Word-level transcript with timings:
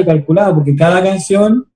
y 0.00 0.04
calculada, 0.04 0.54
porque 0.54 0.74
cada 0.74 1.02
canción 1.02 1.66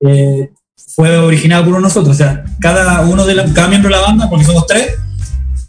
eh, 0.00 0.50
fue 0.94 1.16
originada 1.18 1.64
por 1.64 1.80
nosotros. 1.80 2.14
O 2.14 2.18
sea, 2.18 2.44
cada 2.60 3.02
uno 3.02 3.24
de 3.24 3.34
cada 3.52 3.68
miembro 3.68 3.90
de 3.90 3.96
la 3.96 4.02
banda, 4.02 4.28
porque 4.28 4.44
somos 4.44 4.66
tres, 4.66 4.94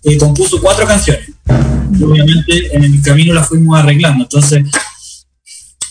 eh, 0.04 0.18
compuso 0.18 0.60
cuatro 0.62 0.86
canciones. 0.86 1.32
Y 1.98 2.04
obviamente 2.04 2.76
en 2.76 2.84
el 2.84 3.02
camino 3.02 3.34
las 3.34 3.48
fuimos 3.48 3.80
arreglando. 3.80 4.24
Entonces, 4.24 4.64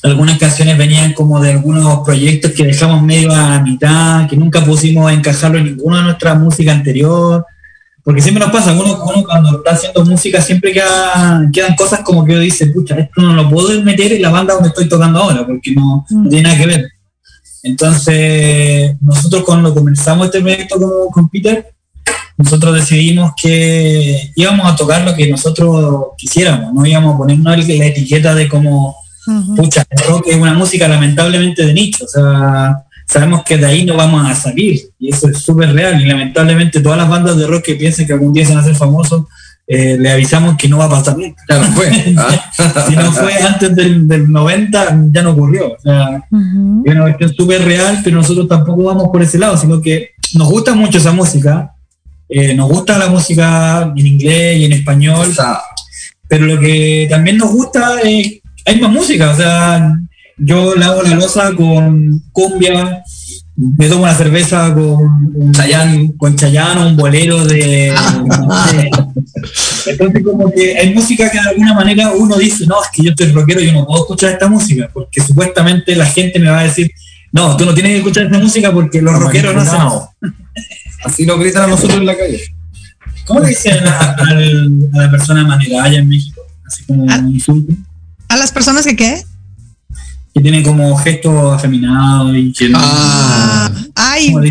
algunas 0.02 0.38
canciones 0.38 0.76
venían 0.76 1.12
como 1.12 1.40
de 1.40 1.52
algunos 1.52 2.00
proyectos 2.04 2.52
que 2.52 2.64
dejamos 2.64 3.02
medio 3.02 3.32
a 3.32 3.60
mitad, 3.60 4.28
que 4.28 4.36
nunca 4.36 4.64
pusimos 4.64 5.08
a 5.08 5.14
encajarlo 5.14 5.58
en 5.58 5.64
ninguna 5.64 5.98
de 5.98 6.04
nuestra 6.04 6.34
música 6.34 6.72
anterior. 6.72 7.46
Porque 8.04 8.20
siempre 8.20 8.44
nos 8.44 8.52
pasa, 8.52 8.72
uno, 8.72 8.98
cuando 9.24 9.58
está 9.58 9.70
haciendo 9.72 10.04
música 10.04 10.42
siempre 10.42 10.72
quedan 10.72 11.76
cosas 11.76 12.00
como 12.00 12.24
que 12.24 12.32
uno 12.32 12.40
dice, 12.40 12.66
pucha, 12.66 12.96
esto 12.96 13.22
no 13.22 13.32
lo 13.32 13.48
puedo 13.48 13.80
meter 13.82 14.12
en 14.12 14.22
la 14.22 14.30
banda 14.30 14.54
donde 14.54 14.70
estoy 14.70 14.88
tocando 14.88 15.20
ahora, 15.20 15.46
porque 15.46 15.72
no, 15.72 16.04
tiene 16.28 16.42
nada 16.42 16.58
que 16.58 16.66
ver. 16.66 16.88
Entonces, 17.62 18.96
nosotros 19.00 19.44
cuando 19.44 19.72
comenzamos 19.72 20.26
este 20.26 20.40
proyecto 20.40 21.10
con, 21.12 21.28
Peter, 21.28 21.72
nosotros 22.36 22.74
decidimos 22.74 23.34
que 23.40 24.32
íbamos 24.34 24.66
a 24.66 24.74
tocar 24.74 25.04
lo 25.04 25.14
que 25.14 25.30
nosotros 25.30 26.06
quisiéramos, 26.18 26.74
no 26.74 26.84
íbamos 26.84 27.14
a 27.14 27.18
poner 27.18 27.38
la 27.38 27.86
etiqueta 27.86 28.34
de 28.34 28.48
como, 28.48 28.96
pucha, 29.54 29.84
el 29.88 30.04
rock 30.08 30.26
es 30.26 30.36
una 30.36 30.54
música 30.54 30.88
lamentablemente 30.88 31.64
de 31.64 31.72
nicho, 31.72 32.04
o 32.04 32.08
sea, 32.08 32.84
sabemos 33.12 33.42
que 33.44 33.58
de 33.58 33.66
ahí 33.66 33.84
no 33.84 33.96
vamos 33.96 34.28
a 34.28 34.34
salir, 34.34 34.80
y 34.98 35.10
eso 35.10 35.28
es 35.28 35.38
súper 35.38 35.72
real, 35.72 36.00
y 36.00 36.06
lamentablemente 36.06 36.80
todas 36.80 36.98
las 36.98 37.08
bandas 37.08 37.36
de 37.36 37.46
rock 37.46 37.62
que 37.62 37.74
piensen 37.74 38.06
que 38.06 38.12
algún 38.14 38.32
día 38.32 38.44
se 38.44 38.52
van 38.52 38.60
a 38.60 38.62
hacer 38.62 38.74
famosos, 38.74 39.24
eh, 39.66 39.96
le 39.98 40.10
avisamos 40.10 40.56
que 40.56 40.68
no 40.68 40.78
va 40.78 40.86
a 40.86 40.90
pasar 40.90 41.16
nunca. 41.16 41.42
Claro, 41.46 41.64
fue. 41.72 41.90
si 42.88 42.96
no 42.96 43.12
fue 43.12 43.34
antes 43.34 43.74
del, 43.74 44.30
90, 44.30 44.98
ya 45.12 45.22
no 45.22 45.30
ocurrió. 45.30 45.72
O 45.72 45.80
sea, 45.80 46.16
es 46.16 46.92
una 46.92 47.02
cuestión 47.02 47.34
súper 47.34 47.64
real, 47.64 48.00
pero 48.02 48.16
nosotros 48.16 48.48
tampoco 48.48 48.84
vamos 48.84 49.08
por 49.12 49.22
ese 49.22 49.38
lado, 49.38 49.56
sino 49.56 49.80
que 49.80 50.10
nos 50.34 50.48
gusta 50.48 50.74
mucho 50.74 50.98
esa 50.98 51.12
música. 51.12 51.72
Eh, 52.28 52.54
nos 52.54 52.68
gusta 52.68 52.98
la 52.98 53.08
música 53.08 53.92
en 53.96 54.06
inglés 54.06 54.58
y 54.58 54.64
en 54.64 54.72
español. 54.72 55.28
pero 56.28 56.46
lo 56.46 56.58
que 56.58 57.06
también 57.08 57.36
nos 57.38 57.50
gusta 57.50 58.00
es, 58.00 58.40
hay 58.66 58.80
más 58.80 58.90
música. 58.90 59.30
O 59.30 59.36
sea, 59.36 59.94
yo 60.44 60.74
la 60.74 60.86
hago 60.86 61.02
la 61.02 61.14
losa 61.14 61.54
con 61.54 62.20
cumbia, 62.32 63.02
me 63.56 63.88
tomo 63.88 64.02
una 64.02 64.14
cerveza 64.14 64.74
con 64.74 65.32
un 65.34 65.52
Chayán, 65.52 66.08
con 66.12 66.34
Chayano, 66.36 66.88
un 66.88 66.96
bolero 66.96 67.44
de, 67.46 67.94
Entonces 69.86 70.22
como 70.24 70.50
que 70.50 70.76
hay 70.76 70.92
música 70.94 71.30
que 71.30 71.38
de 71.38 71.48
alguna 71.48 71.74
manera 71.74 72.12
uno 72.12 72.36
dice, 72.36 72.66
no, 72.66 72.82
es 72.82 72.88
que 72.92 73.04
yo 73.04 73.10
estoy 73.10 73.30
rockero, 73.32 73.60
yo 73.60 73.72
no 73.72 73.86
puedo 73.86 74.02
escuchar 74.02 74.32
esta 74.32 74.48
música, 74.48 74.90
porque 74.92 75.20
supuestamente 75.20 75.94
la 75.94 76.06
gente 76.06 76.40
me 76.40 76.50
va 76.50 76.60
a 76.60 76.64
decir, 76.64 76.90
no, 77.30 77.56
tú 77.56 77.64
no 77.64 77.72
tienes 77.72 77.92
que 77.92 77.98
escuchar 77.98 78.26
esta 78.26 78.38
música 78.38 78.72
porque 78.72 79.00
los 79.00 79.18
rockeros 79.18 79.54
no 79.54 79.60
hacen. 79.60 80.32
Así 81.04 81.24
lo 81.24 81.38
gritan 81.38 81.64
a 81.64 81.66
nosotros 81.68 81.98
en 81.98 82.06
la 82.06 82.16
calle. 82.16 82.40
¿Cómo 83.26 83.40
le 83.40 83.48
dicen 83.48 83.86
a, 83.86 84.16
la 84.92 85.10
persona 85.10 85.44
manera 85.44 85.84
allá 85.84 85.98
en 85.98 86.08
México? 86.08 86.42
Así 86.66 86.84
como 86.84 87.04
un 87.04 87.34
insulto. 87.34 87.72
¿A 88.28 88.36
las 88.36 88.52
personas 88.52 88.84
que 88.84 88.96
qué? 88.96 89.24
Que 90.34 90.40
tiene 90.40 90.62
como 90.62 90.96
gesto 90.96 91.52
afeminado 91.52 92.34
y 92.34 92.52
que 92.52 92.70
ah, 92.74 93.70
ay. 93.94 94.32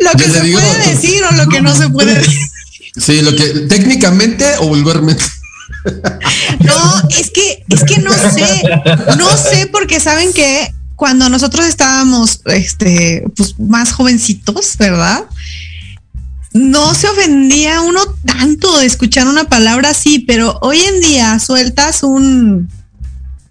Lo, 0.00 0.12
que 0.16 0.24
se 0.24 0.40
puede 0.52 0.88
decir 0.88 1.22
o 1.30 1.34
lo 1.36 1.46
que 1.48 1.60
no 1.60 1.76
se 1.76 1.90
puede 1.90 2.14
decir 2.14 2.40
sí 2.96 3.20
lo 3.20 3.36
que 3.36 3.44
técnicamente 3.68 4.46
o 4.58 4.68
vulgarmente. 4.68 5.22
No 6.60 7.08
es 7.10 7.30
que 7.30 7.62
es 7.68 7.84
que 7.84 7.98
no 7.98 8.10
sé 8.12 8.62
no 9.18 9.36
sé 9.36 9.68
porque 9.70 10.00
saben 10.00 10.32
que 10.32 10.72
cuando 10.96 11.28
nosotros 11.28 11.66
estábamos 11.66 12.40
este 12.46 13.24
pues 13.36 13.58
más 13.58 13.92
jovencitos 13.92 14.76
verdad 14.78 15.24
no 16.52 16.94
se 16.94 17.08
ofendía 17.08 17.82
uno 17.82 18.00
tanto 18.24 18.78
de 18.78 18.86
escuchar 18.86 19.28
una 19.28 19.44
palabra 19.44 19.90
así, 19.90 20.18
pero 20.20 20.58
hoy 20.62 20.80
en 20.80 21.00
día 21.00 21.38
sueltas 21.38 22.02
un 22.02 22.68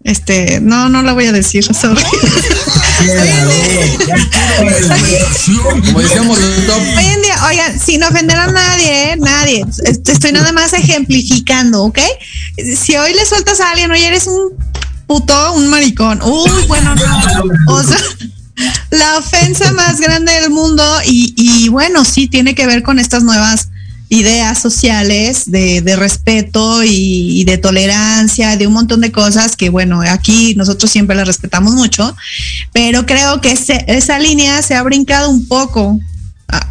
este, 0.03 0.61
no, 0.61 0.87
no 0.87 1.01
la 1.01 1.13
voy 1.13 1.25
a 1.25 1.31
decir, 1.31 1.63
sorry. 1.73 2.03
Como 5.85 6.01
decíamos 6.01 6.39
Hoy 6.39 7.05
en 7.05 7.21
día, 7.21 7.45
oigan, 7.47 7.79
sin 7.79 8.03
ofender 8.03 8.37
a 8.37 8.47
nadie, 8.47 9.15
nadie. 9.17 9.65
Estoy 9.83 10.31
nada 10.31 10.51
más 10.51 10.73
ejemplificando, 10.73 11.83
¿ok? 11.83 11.99
Si 12.77 12.95
hoy 12.95 13.13
le 13.13 13.25
sueltas 13.25 13.59
a 13.59 13.71
alguien, 13.71 13.91
oye, 13.91 14.07
eres 14.07 14.27
un 14.27 14.53
puto, 15.07 15.53
un 15.53 15.67
maricón. 15.67 16.21
Uy, 16.21 16.51
bueno, 16.67 16.95
no. 16.95 17.73
O 17.73 17.83
sea, 17.83 17.99
la 18.91 19.17
ofensa 19.17 19.71
más 19.73 19.99
grande 19.99 20.31
del 20.33 20.49
mundo 20.49 20.83
y, 21.05 21.33
y 21.37 21.69
bueno, 21.69 22.05
sí 22.05 22.27
tiene 22.27 22.55
que 22.55 22.67
ver 22.67 22.83
con 22.83 22.99
estas 22.99 23.23
nuevas 23.23 23.69
ideas 24.09 24.59
sociales 24.59 25.43
de, 25.45 25.81
de 25.81 25.95
respeto 25.95 26.83
y, 26.83 27.43
de 27.43 27.57
tolerancia, 27.57 28.57
de 28.57 28.67
un 28.67 28.73
montón 28.73 29.01
de 29.01 29.11
cosas 29.11 29.55
que, 29.55 29.69
bueno, 29.69 30.01
aquí 30.01 30.55
nosotros 30.55 30.91
siempre 30.91 31.15
las 31.15 31.27
respetamos 31.27 31.73
mucho, 31.73 32.15
pero 32.73 33.05
creo 33.05 33.39
que 33.39 33.51
esa 33.51 34.19
línea 34.19 34.61
se 34.63 34.75
ha 34.75 34.83
brincado 34.83 35.29
un 35.29 35.47
poco. 35.47 35.99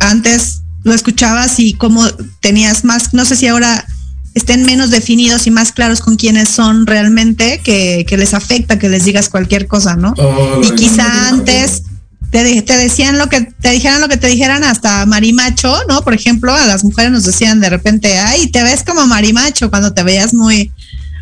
antes 0.00 0.62
lo 0.82 0.94
escuchabas 0.94 1.58
y 1.60 1.74
como 1.74 2.08
tenías 2.40 2.84
más, 2.84 3.14
no 3.14 3.24
sé 3.24 3.36
si 3.36 3.46
ahora 3.46 3.86
estén 4.34 4.64
menos 4.64 4.90
definidos 4.90 5.46
y 5.46 5.50
más 5.50 5.72
claros 5.72 6.00
con 6.00 6.16
quiénes 6.16 6.48
son 6.48 6.86
realmente, 6.86 7.60
que, 7.62 8.04
que 8.08 8.16
les 8.16 8.34
afecta 8.34 8.78
que 8.78 8.88
les 8.88 9.04
digas 9.04 9.28
cualquier 9.28 9.66
cosa, 9.66 9.96
¿no? 9.96 10.14
y 10.62 10.70
quizá 10.72 11.28
antes 11.28 11.82
te, 12.30 12.62
te, 12.62 12.76
decían 12.76 13.18
lo 13.18 13.28
que 13.28 13.40
te 13.40 13.70
dijeran 13.70 14.00
lo 14.00 14.08
que 14.08 14.16
te 14.16 14.26
dijeran 14.26 14.64
hasta 14.64 15.06
marimacho, 15.06 15.74
¿no? 15.88 16.02
Por 16.02 16.14
ejemplo, 16.14 16.54
a 16.54 16.66
las 16.66 16.84
mujeres 16.84 17.10
nos 17.10 17.24
decían 17.24 17.60
de 17.60 17.70
repente, 17.70 18.18
ay, 18.18 18.50
te 18.50 18.62
ves 18.62 18.84
como 18.84 19.06
marimacho 19.06 19.70
cuando 19.70 19.92
te 19.94 20.02
veías 20.02 20.34
muy, 20.34 20.70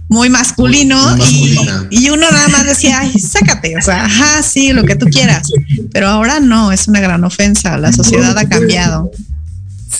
muy 0.09 0.29
masculino 0.29 1.17
y, 1.31 1.57
y, 1.91 2.11
uno 2.11 2.31
nada 2.31 2.49
más 2.49 2.67
decía, 2.67 3.01
ay, 3.01 3.13
sácate, 3.19 3.77
o 3.77 3.83
sea, 3.83 4.05
ajá, 4.05 4.43
sí, 4.43 4.73
lo 4.73 4.85
que 4.85 4.97
tú 4.97 5.07
quieras. 5.07 5.49
Pero 5.93 6.09
ahora 6.09 6.41
no, 6.41 6.73
es 6.73 6.89
una 6.89 7.01
gran 7.01 7.23
ofensa, 7.25 7.77
la 7.79 7.93
sociedad 7.93 8.37
ha 8.37 8.49
cambiado. 8.49 9.11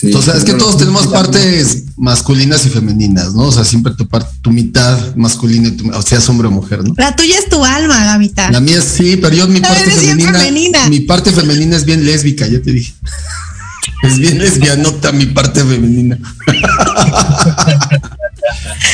Entonces, 0.01 0.35
es 0.35 0.43
que 0.43 0.53
todos 0.53 0.77
tenemos 0.77 1.07
partes 1.07 1.83
masculinas 1.97 2.65
y 2.65 2.69
femeninas, 2.69 3.33
¿no? 3.33 3.43
O 3.43 3.51
sea, 3.51 3.65
siempre 3.65 3.93
tu 3.93 4.07
parte, 4.07 4.29
tu 4.41 4.51
mitad 4.51 5.15
masculina, 5.15 5.71
o 5.93 6.01
sea, 6.03 6.19
hombre 6.29 6.47
o 6.47 6.51
mujer, 6.51 6.83
¿no? 6.83 6.93
La 6.95 7.15
tuya 7.15 7.37
es 7.39 7.49
tu 7.49 7.65
alma, 7.65 8.05
la 8.05 8.17
mitad. 8.19 8.51
La 8.51 8.59
mía 8.59 8.81
sí, 8.81 9.17
pero 9.17 9.35
yo 9.35 9.47
mi 9.47 9.59
parte 9.59 9.91
femenina, 9.91 10.87
mi 10.89 10.99
parte 11.01 11.31
femenina 11.31 11.75
es 11.75 11.85
bien 11.85 12.05
lésbica, 12.05 12.47
ya 12.47 12.61
te 12.61 12.71
dije. 12.71 12.93
Es 14.03 14.19
bien 14.19 14.37
lesbianota 14.37 15.11
mi 15.11 15.25
parte 15.25 15.63
femenina. 15.63 16.19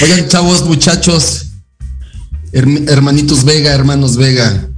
Oigan, 0.02 0.28
chavos, 0.30 0.66
muchachos, 0.66 1.48
hermanitos 2.54 3.44
Vega, 3.44 3.74
hermanos 3.74 4.16
Vega, 4.16 4.70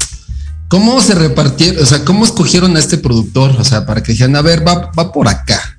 ¿cómo 0.68 1.00
se 1.02 1.14
repartieron, 1.14 1.84
o 1.84 1.86
sea, 1.86 2.04
cómo 2.04 2.26
escogieron 2.26 2.76
a 2.76 2.80
este 2.80 2.98
productor? 2.98 3.52
O 3.60 3.64
sea, 3.64 3.86
para 3.86 4.02
que 4.02 4.14
dijeran, 4.14 4.36
a 4.36 4.42
ver, 4.42 4.68
va, 4.68 4.92
va 4.98 5.12
por 5.12 5.28
acá. 5.28 5.75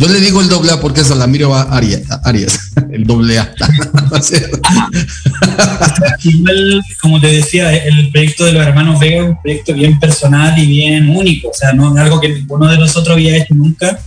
Yo 0.00 0.08
le 0.08 0.18
digo 0.18 0.40
el 0.40 0.48
doble 0.48 0.72
A 0.72 0.80
porque 0.80 1.02
la 1.14 1.26
miro 1.26 1.54
a 1.54 1.76
Arias, 1.76 2.72
el 2.90 3.04
doble 3.04 3.38
A. 3.38 3.52
Igual, 6.24 6.82
como 7.02 7.20
te 7.20 7.26
decía, 7.26 7.76
el 7.76 8.10
proyecto 8.10 8.46
de 8.46 8.54
los 8.54 8.66
hermanos 8.66 8.98
Vega 8.98 9.16
es 9.16 9.28
un 9.28 9.42
proyecto 9.42 9.74
bien 9.74 10.00
personal 10.00 10.58
y 10.58 10.66
bien 10.66 11.10
único, 11.10 11.50
o 11.50 11.52
sea, 11.52 11.74
no 11.74 11.92
es 11.92 12.00
algo 12.00 12.18
que 12.18 12.30
ninguno 12.30 12.66
de 12.68 12.78
nosotros 12.78 13.14
había 13.14 13.36
hecho 13.36 13.54
nunca. 13.54 13.98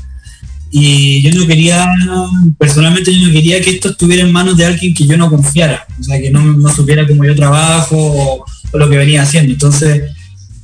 Y 0.71 1.21
yo 1.21 1.39
no 1.39 1.45
quería, 1.45 1.87
personalmente 2.57 3.13
yo 3.13 3.27
no 3.27 3.31
quería 3.31 3.61
que 3.61 3.69
esto 3.69 3.89
estuviera 3.89 4.23
en 4.23 4.31
manos 4.31 4.57
de 4.57 4.65
alguien 4.65 4.95
que 4.95 5.05
yo 5.05 5.15
no 5.15 5.29
confiara, 5.29 5.85
o 5.99 6.03
sea, 6.03 6.19
que 6.19 6.31
no, 6.31 6.73
supiera 6.73 7.07
cómo 7.07 7.23
yo 7.23 7.35
trabajo 7.35 7.95
o, 7.95 8.43
lo 8.75 8.89
que 8.89 8.97
venía 8.97 9.21
haciendo. 9.21 9.53
Entonces, 9.53 10.11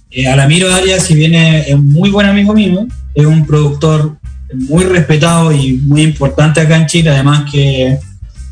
eh, 0.09 0.27
Alamiro 0.27 0.73
Arias, 0.73 1.03
si 1.03 1.13
viene 1.13 1.69
es 1.69 1.75
un 1.75 1.85
muy 1.85 2.09
buen 2.09 2.25
amigo 2.25 2.55
mío, 2.55 2.87
es 3.13 3.27
un 3.27 3.45
productor 3.45 4.17
muy 4.53 4.83
respetado 4.83 5.51
y 5.51 5.73
muy 5.73 6.01
importante 6.01 6.61
acá 6.61 6.77
en 6.77 6.87
Chile, 6.87 7.09
además 7.09 7.49
que 7.51 7.97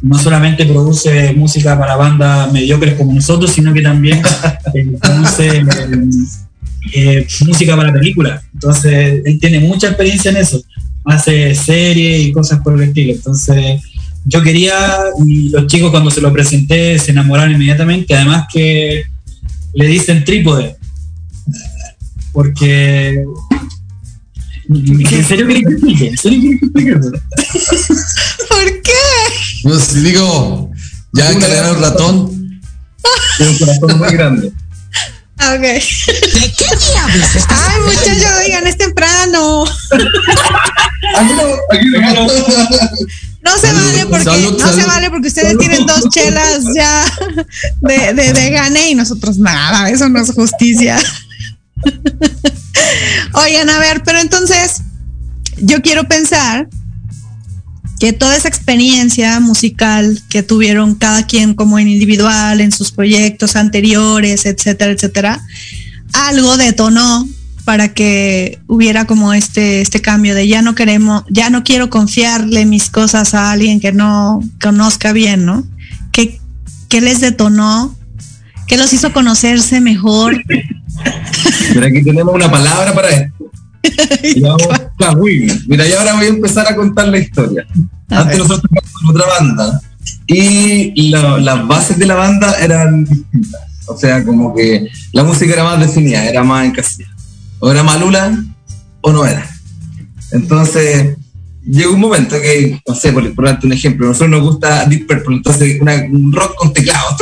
no 0.01 0.17
solamente 0.19 0.65
produce 0.65 1.33
música 1.33 1.77
para 1.77 1.95
bandas 1.95 2.51
mediocres 2.51 2.95
como 2.95 3.13
nosotros, 3.13 3.51
sino 3.51 3.73
que 3.73 3.81
también 3.81 4.21
eh, 4.73 4.87
produce 5.01 5.65
eh, 6.93 7.27
música 7.45 7.75
para 7.75 7.91
películas. 7.91 8.43
Entonces, 8.53 9.21
él 9.25 9.39
tiene 9.39 9.59
mucha 9.59 9.87
experiencia 9.87 10.31
en 10.31 10.37
eso. 10.37 10.61
Hace 11.05 11.55
series 11.55 12.27
y 12.27 12.31
cosas 12.31 12.59
por 12.61 12.73
el 12.75 12.89
estilo. 12.89 13.13
Entonces, 13.13 13.81
yo 14.25 14.41
quería, 14.41 14.75
y 15.25 15.49
los 15.49 15.67
chicos 15.67 15.89
cuando 15.89 16.11
se 16.11 16.21
lo 16.21 16.31
presenté 16.31 16.99
se 16.99 17.11
enamoraron 17.11 17.53
inmediatamente, 17.53 18.13
además 18.13 18.45
que 18.51 19.03
le 19.73 19.87
dicen 19.87 20.23
trípode. 20.23 20.75
Porque 22.33 23.23
¿En 24.69 25.25
serio 25.27 25.47
querés 25.47 25.63
que 25.65 25.73
explique? 25.73 26.07
¿En 26.09 26.17
serio 26.17 26.41
querés 26.41 26.59
que 26.59 26.65
explique? 26.65 26.93
¿Por 28.49 28.81
qué? 28.81 28.91
No, 29.63 29.79
si 29.79 29.99
digo, 30.01 30.71
ya 31.13 31.39
cargar 31.39 31.75
el 31.75 31.81
ratón. 31.81 32.61
Tiene 33.37 33.51
un 33.51 33.57
corazón 33.59 33.97
muy 33.99 34.09
grande. 34.11 34.51
Ah, 35.39 35.53
Ok. 35.55 35.61
¿De 35.61 35.81
qué 36.57 36.65
diablos 36.65 37.35
estás 37.35 37.45
Ay, 37.49 37.81
muchachos, 37.85 38.31
oigan, 38.43 38.65
es 38.67 38.77
temprano. 38.77 39.65
Aquí 41.15 41.33
no, 41.33 41.43
aquí 41.71 41.87
no. 41.89 42.27
No 43.43 43.57
se 43.61 43.71
vale 43.71 44.05
porque 44.07 44.23
Salud, 44.25 44.51
no 44.59 44.67
se 44.67 44.73
salud. 44.73 44.87
vale 44.87 45.09
porque 45.09 45.27
ustedes 45.29 45.57
tienen 45.57 45.85
dos 45.85 46.09
chelas 46.09 46.63
ya 46.75 47.05
de, 47.81 48.13
de, 48.13 48.33
de 48.33 48.49
gane 48.49 48.89
y 48.89 48.95
nosotros 48.95 49.37
nada, 49.37 49.89
eso 49.89 50.09
no 50.09 50.19
es 50.21 50.31
justicia. 50.33 50.99
Oigan, 53.33 53.69
a 53.69 53.79
ver, 53.79 54.03
pero 54.03 54.19
entonces 54.19 54.81
yo 55.57 55.81
quiero 55.81 56.07
pensar 56.07 56.67
que 57.99 58.13
toda 58.13 58.35
esa 58.35 58.47
experiencia 58.47 59.39
musical 59.39 60.21
que 60.29 60.43
tuvieron 60.43 60.95
cada 60.95 61.25
quien 61.25 61.55
como 61.55 61.79
en 61.79 61.87
individual, 61.87 62.61
en 62.61 62.71
sus 62.71 62.91
proyectos 62.91 63.55
anteriores, 63.55 64.45
etcétera, 64.45 64.91
etcétera, 64.91 65.41
algo 66.13 66.57
detonó 66.57 67.27
para 67.65 67.93
que 67.93 68.59
hubiera 68.67 69.05
como 69.05 69.33
este, 69.33 69.81
este 69.81 69.99
cambio 69.99 70.35
de 70.35 70.47
ya 70.47 70.61
no 70.61 70.73
queremos, 70.73 71.23
ya 71.29 71.49
no 71.49 71.63
quiero 71.63 71.89
confiarle 71.89 72.65
mis 72.65 72.89
cosas 72.89 73.33
a 73.33 73.51
alguien 73.51 73.79
que 73.79 73.91
no 73.91 74.41
conozca 74.61 75.11
bien, 75.11 75.45
¿no? 75.45 75.67
¿Qué, 76.11 76.39
qué 76.87 77.01
les 77.01 77.19
detonó? 77.19 77.93
¿Qué 78.67 78.77
los 78.77 78.93
hizo 78.93 79.11
conocerse 79.11 79.81
mejor? 79.81 80.41
Pero 81.73 81.85
aquí 81.87 82.03
tenemos 82.03 82.33
una 82.33 82.49
palabra 82.49 82.93
para 82.93 83.09
esto. 83.09 83.45
Y 84.35 84.41
vamos. 84.41 84.67
Mira, 85.67 85.87
y 85.87 85.93
ahora 85.93 86.15
voy 86.15 86.25
a 86.25 86.29
empezar 86.29 86.67
a 86.67 86.75
contar 86.75 87.07
la 87.07 87.19
historia. 87.19 87.65
A 88.09 88.19
Antes 88.21 88.37
ver. 88.37 88.47
nosotros 88.47 88.71
con 89.01 89.15
otra 89.15 89.27
banda 89.39 89.81
y 90.27 91.09
la- 91.09 91.37
las 91.37 91.67
bases 91.67 91.97
de 91.97 92.05
la 92.05 92.15
banda 92.15 92.55
eran 92.59 93.05
distintas. 93.05 93.61
O 93.87 93.95
sea, 93.97 94.23
como 94.25 94.53
que 94.53 94.87
la 95.13 95.23
música 95.23 95.53
era 95.53 95.63
más 95.63 95.79
definida, 95.79 96.25
era 96.25 96.43
más 96.43 96.65
encasillada. 96.65 97.15
O 97.59 97.71
era 97.71 97.83
Malula 97.83 98.43
o 99.01 99.11
no 99.13 99.25
era. 99.25 99.49
Entonces, 100.31 101.15
llegó 101.65 101.93
un 101.93 102.01
momento 102.01 102.35
que, 102.41 102.81
no 102.85 102.95
sé, 102.95 103.13
por, 103.13 103.33
por 103.33 103.45
darte 103.45 103.65
un 103.67 103.73
ejemplo, 103.73 104.05
a 104.05 104.09
nosotros 104.09 104.29
nos 104.31 104.41
gusta 104.41 104.85
Deep 104.85 105.07
Purple, 105.07 105.37
entonces 105.37 105.79
una- 105.81 106.03
un 106.11 106.33
rock 106.33 106.55
con 106.55 106.73
teclado. 106.73 107.15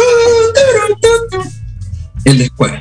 El 2.24 2.38
después. 2.40 2.74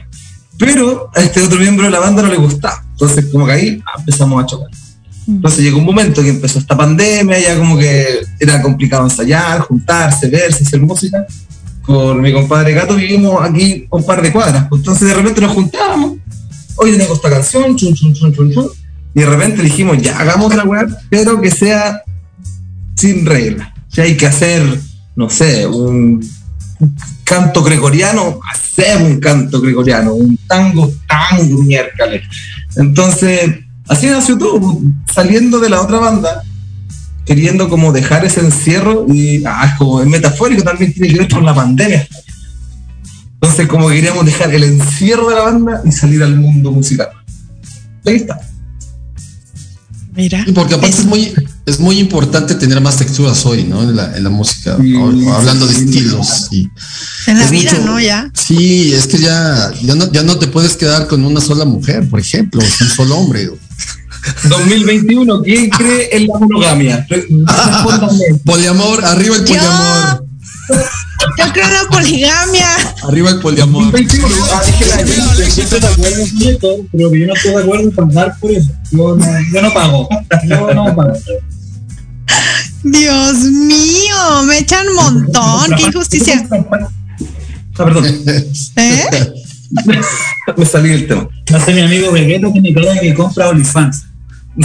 Pero 0.59 1.11
a 1.15 1.21
este 1.21 1.43
otro 1.43 1.59
miembro 1.59 1.85
de 1.85 1.91
la 1.91 2.01
banda 2.01 2.23
no 2.23 2.29
le 2.29 2.37
gustaba. 2.37 2.85
Entonces, 2.93 3.27
como 3.33 3.47
que 3.47 3.53
ahí 3.53 3.83
ah, 3.87 3.99
empezamos 3.99 4.43
a 4.43 4.47
chocar. 4.47 4.69
Entonces 5.27 5.65
llegó 5.65 5.79
un 5.79 5.87
momento 5.87 6.23
que 6.23 6.29
empezó 6.29 6.59
esta 6.59 6.77
pandemia, 6.77 7.39
ya 7.39 7.59
como 7.59 7.79
que 7.79 8.21
era 8.39 8.61
complicado 8.61 9.05
ensayar, 9.05 9.61
juntarse, 9.61 10.29
verse, 10.29 10.65
hacer 10.65 10.81
música. 10.81 11.27
Con 11.83 12.21
mi 12.21 12.33
compadre 12.33 12.73
Gato 12.73 12.95
vivimos 12.95 13.43
aquí 13.43 13.87
un 13.91 14.05
par 14.05 14.23
de 14.23 14.33
cuadras. 14.33 14.67
pues, 14.69 14.81
Entonces 14.81 15.09
de 15.09 15.15
repente 15.15 15.41
nos 15.41 15.53
juntábamos. 15.53 16.19
Hoy 16.77 16.97
tengo 16.97 17.15
esta 17.15 17.31
canción, 17.31 17.77
chun, 17.77 17.95
chun, 17.95 18.13
chun, 18.13 18.33
chun, 18.33 18.53
chun. 18.53 18.69
Y 19.15 19.21
de 19.21 19.27
repente 19.27 19.63
dijimos, 19.63 20.01
ya 20.03 20.19
hagamos 20.19 20.47
otra 20.47 20.65
weá, 20.65 20.87
pero 21.09 21.41
que 21.41 21.51
sea 21.51 22.03
sin 22.97 23.25
reglas. 23.25 23.69
Si 23.89 24.01
hay 24.01 24.17
que 24.17 24.27
hacer, 24.27 24.63
no 25.15 25.31
sé, 25.31 25.67
un 25.67 26.21
canto 27.25 27.63
gregoriano, 27.63 28.41
hacemos 28.53 29.11
un 29.13 29.21
canto 29.21 29.61
gregoriano, 29.61 30.15
un 30.15 30.37
tango, 30.49 30.93
tango, 31.09 31.63
miércoles. 31.63 32.23
Entonces, 32.77 33.61
así 33.89 34.07
nació 34.07 34.37
todo, 34.39 34.81
saliendo 35.13 35.59
de 35.61 35.71
la 35.71 35.81
otra 35.81 35.99
banda, 35.99 36.43
queriendo 37.25 37.69
como 37.69 37.93
dejar 37.93 38.25
ese 38.25 38.41
encierro 38.41 39.07
y, 39.09 39.43
ah, 39.47 39.67
es 39.71 39.75
como 39.79 40.01
es 40.03 40.07
metafórico 40.09 40.63
también 40.63 40.93
tiene 40.93 41.09
que 41.09 41.19
ver 41.21 41.29
con 41.29 41.45
la 41.45 41.55
pandemia. 41.55 42.07
Entonces, 43.35 43.67
como 43.69 43.89
queríamos 43.89 44.25
dejar 44.27 44.55
el 44.55 44.65
encierro 44.65 45.29
de 45.29 45.35
la 45.37 45.43
banda 45.43 45.83
y 45.85 45.93
salir 45.93 46.23
al 46.23 46.37
mundo 46.37 46.71
musical. 46.71 47.09
Ahí 48.07 48.17
está. 48.17 48.41
Mira. 50.15 50.45
Y 50.47 50.53
porque 50.53 50.75
aparte 50.75 50.95
Es- 50.95 51.01
es 51.01 51.07
muy, 51.07 51.35
es 51.67 51.81
muy 51.81 51.99
importante 51.99 52.55
tener 52.55 52.81
más 52.81 52.99
texturas 52.99 53.45
hoy, 53.47 53.65
¿no? 53.65 53.83
En 53.83 53.97
la, 53.97 54.17
en 54.17 54.25
la 54.25 54.31
música, 54.31 54.77
Sí, 54.81 54.95
hablando 55.33 55.67
de 55.67 55.75
sí. 55.75 55.85
estilos. 55.85 56.49
y- 56.51 56.69
en 57.27 57.39
la 57.39 57.45
es 57.45 57.51
vida, 57.51 57.73
mucho- 57.73 57.85
¿no? 57.87 58.01
Ya. 58.01 58.31
Sí, 58.35 58.93
es 58.93 59.07
que 59.07 59.19
ya, 59.19 59.73
ya, 59.83 59.95
no, 59.95 60.11
ya 60.13 60.23
no 60.23 60.39
te 60.39 60.47
puedes 60.47 60.77
quedar 60.77 61.07
con 61.07 61.25
una 61.25 61.41
sola 61.41 61.65
mujer, 61.65 62.09
por 62.09 62.21
ejemplo, 62.21 62.61
o 62.61 62.85
un 62.85 62.91
solo 62.91 63.17
hombre. 63.17 63.51
2021, 64.49 65.43
¿quién 65.43 65.71
cree 65.71 66.09
en 66.17 66.27
la 66.29 66.39
monogamia? 66.39 67.07
Poliamor, 68.45 69.05
arriba 69.05 69.37
el 69.37 69.45
poliamor. 69.45 70.25
Yo 70.69 70.75
creo 71.53 71.67
en 71.67 71.73
la 71.75 71.85
poligamia. 71.91 72.69
Arriba 73.03 73.31
el 73.31 73.41
poliamor. 73.41 73.85
2021, 73.93 74.29
ah, 74.53 74.63
dije 74.67 74.87
la 74.87 74.97
de- 74.97 75.17
Yo 75.17 75.63
estoy 75.63 75.81
de 75.81 75.87
acuerdo 75.87 76.25
esto, 76.25 76.69
pero 76.93 77.11
que 77.11 77.21
yo 77.21 77.27
no 77.27 77.35
estoy 77.35 77.51
de 77.53 77.59
acuerdo 77.61 77.83
en 77.85 77.91
pagar 77.93 78.39
por 78.41 78.51
eso. 78.51 78.71
Yo 78.91 79.17
no, 79.17 79.27
yo 79.53 79.63
no 79.63 79.73
pago. 79.75 80.09
Yo 80.49 80.75
no 80.75 80.95
pago. 80.97 81.13
Dios 82.83 83.35
mío, 83.39 84.43
me 84.47 84.59
echan 84.59 84.87
un 84.89 84.95
montón. 84.97 85.71
Qué 85.77 85.83
injusticia. 85.85 86.47
Ah, 87.77 87.85
perdón, 87.85 88.05
¿Eh? 88.77 89.05
me 90.57 90.67
salí 90.67 90.91
del 90.91 91.07
tema. 91.09 91.29
No 91.51 91.65
sé, 91.65 91.75
mi 91.75 91.81
amigo 91.81 92.13
Vegueto 92.13 92.53
que 92.53 92.61
me 92.61 92.73
queda 92.75 92.99
que 93.01 93.15
compra 93.15 93.49
OnlyFans. 93.49 94.05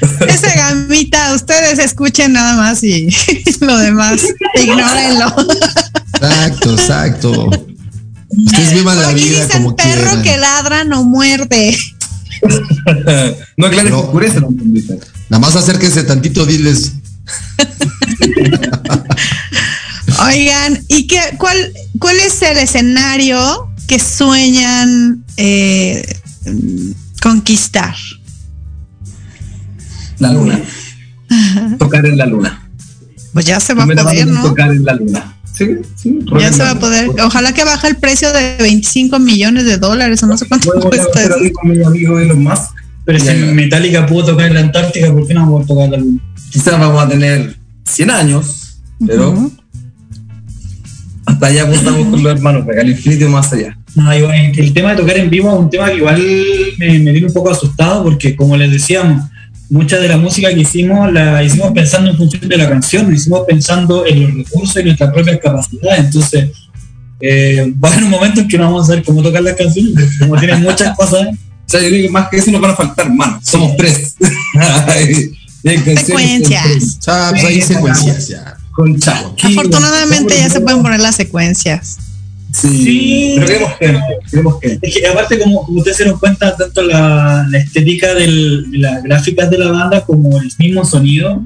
Ese 0.28 0.54
gamita, 0.56 1.34
ustedes 1.34 1.78
escuchen 1.78 2.32
nada 2.32 2.56
más 2.56 2.82
y 2.82 3.08
lo 3.60 3.76
demás, 3.78 4.22
ignórenlo. 4.54 5.34
Exacto, 6.14 6.72
exacto. 6.74 7.50
Ustedes 8.46 8.74
vivan 8.74 9.00
la 9.00 9.08
Aquí 9.08 9.24
vida 9.24 9.44
dicen 9.44 9.62
como 9.64 9.76
perro 9.76 9.92
quieran. 9.92 10.22
que 10.22 10.36
ladra 10.38 10.84
no 10.84 11.02
muerde. 11.04 11.76
no 13.56 13.66
aclares 13.66 13.90
No. 13.90 14.00
oscurece, 14.00 14.40
no. 14.40 14.48
Nada 15.28 15.40
más 15.40 15.56
acérquense 15.56 16.04
tantito, 16.04 16.46
diles. 16.46 16.92
Oigan, 20.26 20.84
¿y 20.88 21.06
qué, 21.06 21.20
cuál, 21.38 21.72
cuál 21.98 22.16
es 22.20 22.40
el 22.42 22.58
escenario 22.58 23.68
que 23.86 23.98
sueñan 23.98 25.24
eh, 25.36 26.04
conquistar? 27.22 27.94
La 30.20 30.32
luna. 30.32 30.60
Tocar 31.78 32.06
en 32.06 32.18
la 32.18 32.26
luna. 32.26 32.68
Pues 33.32 33.46
ya 33.46 33.60
se 33.60 33.74
va 33.74 33.84
a 33.84 33.86
poder, 33.86 34.26
¿no? 34.26 34.42
Tocar 34.42 34.70
en 34.70 34.84
la 34.84 34.94
luna. 34.94 35.36
Sí, 35.52 35.66
sí. 35.96 36.18
Ya 36.38 36.52
se 36.52 36.62
va 36.62 36.70
a 36.70 36.78
poder. 36.78 37.10
Ojalá 37.22 37.52
que 37.52 37.64
baje 37.64 37.88
el 37.88 37.96
precio 37.96 38.32
de 38.32 38.56
25 38.58 39.18
millones 39.18 39.64
de 39.64 39.78
dólares 39.78 40.22
o 40.22 40.26
no 40.26 40.36
sé 40.36 40.46
cuánto 40.46 40.70
cuesta 40.72 41.22
eso. 41.22 41.34
ahí 41.34 41.52
con 41.52 41.70
mi 41.70 41.82
amigo 41.82 42.18
Elon 42.18 42.42
Musk. 42.42 42.72
Pero 43.04 43.18
si. 43.18 43.30
Metallica 43.30 44.06
pudo 44.06 44.26
tocar 44.26 44.46
en 44.46 44.54
la 44.54 44.60
Antártica, 44.60 45.12
¿por 45.12 45.26
qué 45.26 45.34
no 45.34 45.40
vamos 45.40 45.64
a 45.64 45.66
tocar 45.66 45.84
en 45.86 45.90
la 45.90 45.98
Luna? 45.98 46.22
Quizás 46.50 46.78
vamos 46.78 47.02
a 47.02 47.08
tener 47.08 47.56
100 47.84 48.10
años, 48.10 48.78
pero 49.06 49.50
hasta 51.26 51.46
allá 51.46 51.62
apuntamos 51.62 52.08
con 52.08 52.22
los 52.22 52.32
hermanos, 52.32 52.66
Vega, 52.66 52.82
al 52.82 52.90
infinito 52.90 53.28
más 53.28 53.52
allá. 53.52 53.76
No, 53.94 54.16
igual, 54.16 54.52
el 54.56 54.72
tema 54.72 54.90
de 54.90 54.96
tocar 54.96 55.16
en 55.16 55.30
vivo 55.30 55.52
es 55.52 55.58
un 55.58 55.70
tema 55.70 55.90
que 55.90 55.96
igual 55.96 56.22
me, 56.78 56.98
me 56.98 57.12
tiene 57.12 57.26
un 57.26 57.32
poco 57.32 57.50
asustado 57.50 58.04
porque, 58.04 58.36
como 58.36 58.56
les 58.56 58.70
decíamos, 58.70 59.29
mucha 59.70 59.98
de 59.98 60.08
la 60.08 60.16
música 60.16 60.52
que 60.52 60.60
hicimos 60.60 61.12
la 61.12 61.42
hicimos 61.42 61.72
pensando 61.72 62.10
en 62.10 62.16
función 62.16 62.48
de 62.48 62.56
la 62.56 62.68
canción, 62.68 63.08
lo 63.08 63.14
hicimos 63.14 63.42
pensando 63.46 64.04
en 64.04 64.22
los 64.22 64.34
recursos 64.34 64.76
y 64.76 64.84
nuestras 64.84 65.12
propias 65.12 65.38
capacidades. 65.40 66.04
Entonces, 66.06 66.50
eh, 67.20 67.72
va 67.82 67.88
a 67.88 67.92
haber 67.92 68.04
un 68.04 68.10
momento 68.10 68.40
en 68.40 68.48
que 68.48 68.58
no 68.58 68.64
vamos 68.64 68.84
a 68.84 68.86
saber 68.88 69.04
cómo 69.04 69.22
tocar 69.22 69.42
las 69.42 69.54
canciones, 69.54 69.92
porque 69.94 70.18
como 70.18 70.36
tienen 70.38 70.62
muchas 70.62 70.96
cosas. 70.96 71.28
O 71.28 71.72
sea, 71.72 71.80
yo 71.80 71.88
creo 71.88 72.02
que 72.02 72.10
más 72.10 72.28
que 72.28 72.38
eso 72.38 72.50
nos 72.50 72.60
van 72.60 72.72
a 72.72 72.76
faltar 72.76 73.14
manos. 73.14 73.44
Somos 73.44 73.76
tres. 73.76 74.16
Secuencias. 75.62 76.98
pues 77.30 77.44
hay 77.44 77.60
secuencias 77.60 78.28
ya. 78.28 78.56
Con. 78.72 78.98
Afortunadamente 79.42 80.36
ya 80.36 80.48
se 80.48 80.60
pueden 80.60 80.82
poner 80.82 81.00
las 81.00 81.16
secuencias. 81.16 81.98
Sí. 82.52 82.82
Sí. 82.84 83.32
Pero 83.36 83.46
queremos 83.46 83.72
gente. 83.78 84.00
Queremos 84.30 84.54
gente. 84.60 84.88
Es 84.88 84.94
que 84.96 85.06
aparte, 85.06 85.38
como, 85.38 85.64
como 85.64 85.78
ustedes 85.78 85.96
se 85.98 86.02
dieron 86.04 86.18
cuenta, 86.18 86.56
tanto 86.56 86.82
la, 86.82 87.46
la 87.48 87.58
estética 87.58 88.14
del- 88.14 88.70
de 88.70 88.78
las 88.78 89.02
gráficas 89.02 89.50
de 89.50 89.58
la 89.58 89.70
banda 89.70 90.04
como 90.04 90.40
el 90.40 90.50
mismo 90.58 90.84
sonido, 90.84 91.44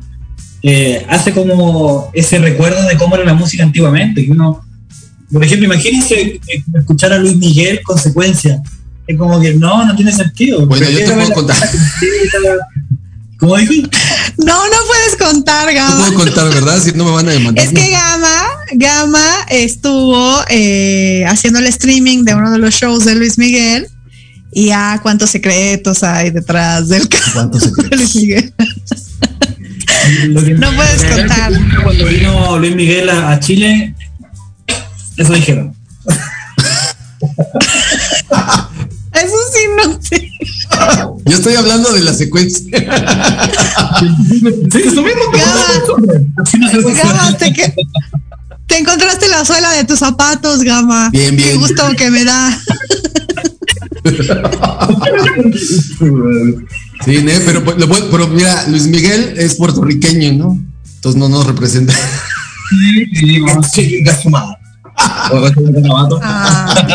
eh, 0.63 1.05
hace 1.11 1.33
como 1.33 2.11
ese 2.15 2.39
recuerdo 2.39 2.83
de 2.87 2.97
cómo 2.97 3.17
era 3.17 3.25
la 3.25 3.35
música 3.35 3.63
antiguamente. 3.63 4.25
Que 4.25 4.31
uno, 4.33 4.65
por 5.31 5.45
ejemplo, 5.45 5.67
imagínense 5.67 6.15
eh, 6.21 6.41
escuchar 6.79 7.13
a 7.13 7.19
Luis 7.19 7.37
Miguel 7.37 7.81
con 7.83 7.99
secuencia. 7.99 8.63
Es 9.07 9.19
como 9.19 9.39
que 9.41 9.53
no, 9.53 9.85
no 9.87 9.95
tiene 9.95 10.11
sentido. 10.13 10.67
Bueno, 10.67 10.89
yo 10.89 10.99
te 11.05 11.13
puedo 11.13 11.31
contar. 11.33 11.57
¿Cómo 13.39 13.57
dijo? 13.59 13.73
No, 14.39 14.65
no 14.69 14.77
puedes 14.87 15.17
contar, 15.19 15.67
No 15.67 15.73
Gama. 15.75 15.97
puedo 16.07 16.15
contar, 16.25 16.49
¿verdad? 16.53 16.81
Si 16.83 16.93
no 16.93 17.05
me 17.05 17.11
van 17.13 17.29
a 17.29 17.33
demandar. 17.33 17.65
Es 17.65 17.73
que 17.73 17.91
Gama, 17.91 18.43
Gama 18.73 19.27
estuvo 19.51 20.41
eh, 20.49 21.25
haciendo 21.29 21.59
el 21.61 21.67
streaming 21.67 22.25
de 22.25 22.35
uno 22.35 22.51
de 22.51 22.59
los 22.59 22.75
shows 22.75 23.05
de 23.05 23.15
Luis 23.15 23.39
Miguel 23.39 23.89
y 24.53 24.71
ah, 24.71 24.99
cuántos 25.03 25.31
secretos 25.31 26.03
hay 26.03 26.31
detrás 26.31 26.89
del 26.89 27.09
¿Cuántos 27.33 27.61
de 27.63 27.97
Luis 27.97 28.11
secretos? 28.11 28.15
Miguel. 28.17 28.55
No 30.59 30.71
puedes 30.75 31.03
contar. 31.05 31.53
Cuando 31.83 32.05
vino 32.05 32.59
Luis 32.59 32.77
Miguel 32.77 33.09
a, 33.09 33.31
a 33.33 33.41
Chile, 33.41 33.95
eso 35.17 35.33
dijeron. 35.33 35.75
Eso 39.15 39.37
sí, 39.53 39.61
no 39.77 39.99
sé. 40.03 40.31
Yo 41.27 41.37
estoy 41.37 41.55
hablando 41.55 41.93
de 41.93 42.01
la 42.01 42.13
secuencia. 42.15 42.61
Sí, 46.47 46.59
se 46.71 46.77
hace. 46.79 46.93
Gama, 46.95 47.37
te, 47.39 47.53
que- 47.53 47.75
te 48.67 48.79
encontraste 48.79 49.29
la 49.29 49.45
suela 49.45 49.71
de 49.73 49.85
tus 49.85 49.99
zapatos, 49.99 50.63
Gama. 50.63 51.11
Bien, 51.11 51.37
bien. 51.37 51.51
Qué 51.51 51.57
gusto 51.57 51.83
que 51.97 52.11
me 52.11 52.25
da. 52.25 52.59
Sí, 57.05 57.23
¿no? 57.23 57.33
pero, 57.45 57.65
pues, 57.65 57.77
lo 57.79 57.87
bueno- 57.87 58.07
pero 58.11 58.29
mira, 58.29 58.65
Luis 58.69 58.87
Miguel 58.87 59.35
es 59.37 59.55
puertorriqueño, 59.57 60.33
¿no? 60.33 60.59
Entonces 60.97 61.19
no 61.21 61.29
nos 61.29 61.47
representa. 61.47 61.93
Sí, 63.13 63.41
vamos, 63.41 63.71
chinga 63.73 64.21
su 64.21 64.31
madre. 64.31 64.57
O 65.33 65.41
va 65.41 65.49
a 65.49 65.53
garabato. 65.57 66.21
Ah, 66.23 66.87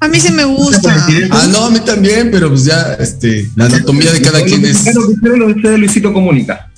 a 0.00 0.08
mí 0.08 0.20
sí 0.20 0.32
me 0.32 0.44
gusta. 0.44 1.06
Ah, 1.30 1.46
no, 1.50 1.64
a 1.66 1.70
mí 1.70 1.80
también, 1.80 2.30
pero 2.30 2.48
pues 2.48 2.64
ya, 2.64 2.94
este, 3.00 3.50
la 3.56 3.66
anatomía 3.66 4.12
de 4.12 4.22
cada 4.22 4.42
quien 4.44 4.64
es. 4.64 4.94
Lo 4.94 5.06
que 5.06 5.12
ustedes 5.12 5.38
lo 5.38 5.46
de 5.46 5.52
ustedes, 5.54 5.78
Luisito 5.78 6.12
Comunica. 6.12 6.70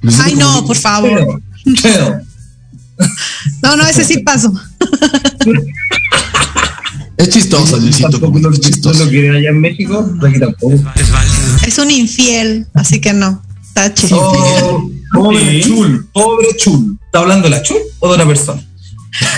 Luisito 0.00 0.24
Ay, 0.24 0.34
no, 0.34 0.64
por 0.66 0.76
favor. 0.76 1.42
Pero, 1.64 1.80
pero, 1.82 2.20
No, 3.62 3.76
no, 3.76 3.86
ese 3.86 4.04
sí 4.04 4.18
paso. 4.18 4.52
Es 7.16 7.28
chistoso, 7.28 7.76
Luisito 7.78 8.20
Comunica, 8.20 8.50
es 8.50 8.60
chistoso. 8.60 9.04
lo 9.04 9.10
quieren 9.10 9.36
allá 9.36 9.50
en 9.50 9.60
México, 9.60 10.02
de 10.02 10.28
aquí 10.28 10.40
tampoco. 10.40 10.74
Es 11.64 11.78
un 11.78 11.90
infiel, 11.90 12.66
así 12.74 13.00
que 13.00 13.12
no. 13.12 13.40
Tache. 13.72 14.08
Oh, 14.10 14.90
pobre 15.12 15.60
chul, 15.60 16.08
pobre 16.12 16.48
chul. 16.56 16.98
¿Está 17.04 17.20
hablando 17.20 17.44
de 17.44 17.50
la 17.50 17.62
chul 17.62 17.78
o 18.00 18.08
de 18.08 18.14
una 18.16 18.26
persona? 18.26 18.62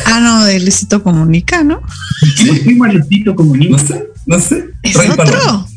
Ah, 0.07 0.21
no, 0.21 0.45
de 0.45 0.61
Luisito 0.61 1.03
Comunica, 1.03 1.63
¿no? 1.63 1.81
¿Por 1.81 2.61
qué 2.63 2.75
Maletito 2.75 3.31
No 3.33 3.37
comunica? 3.37 3.79
sé, 3.79 4.07
no 4.27 4.41
sé. 4.41 4.71
Es 4.83 4.97
otro. 4.97 5.69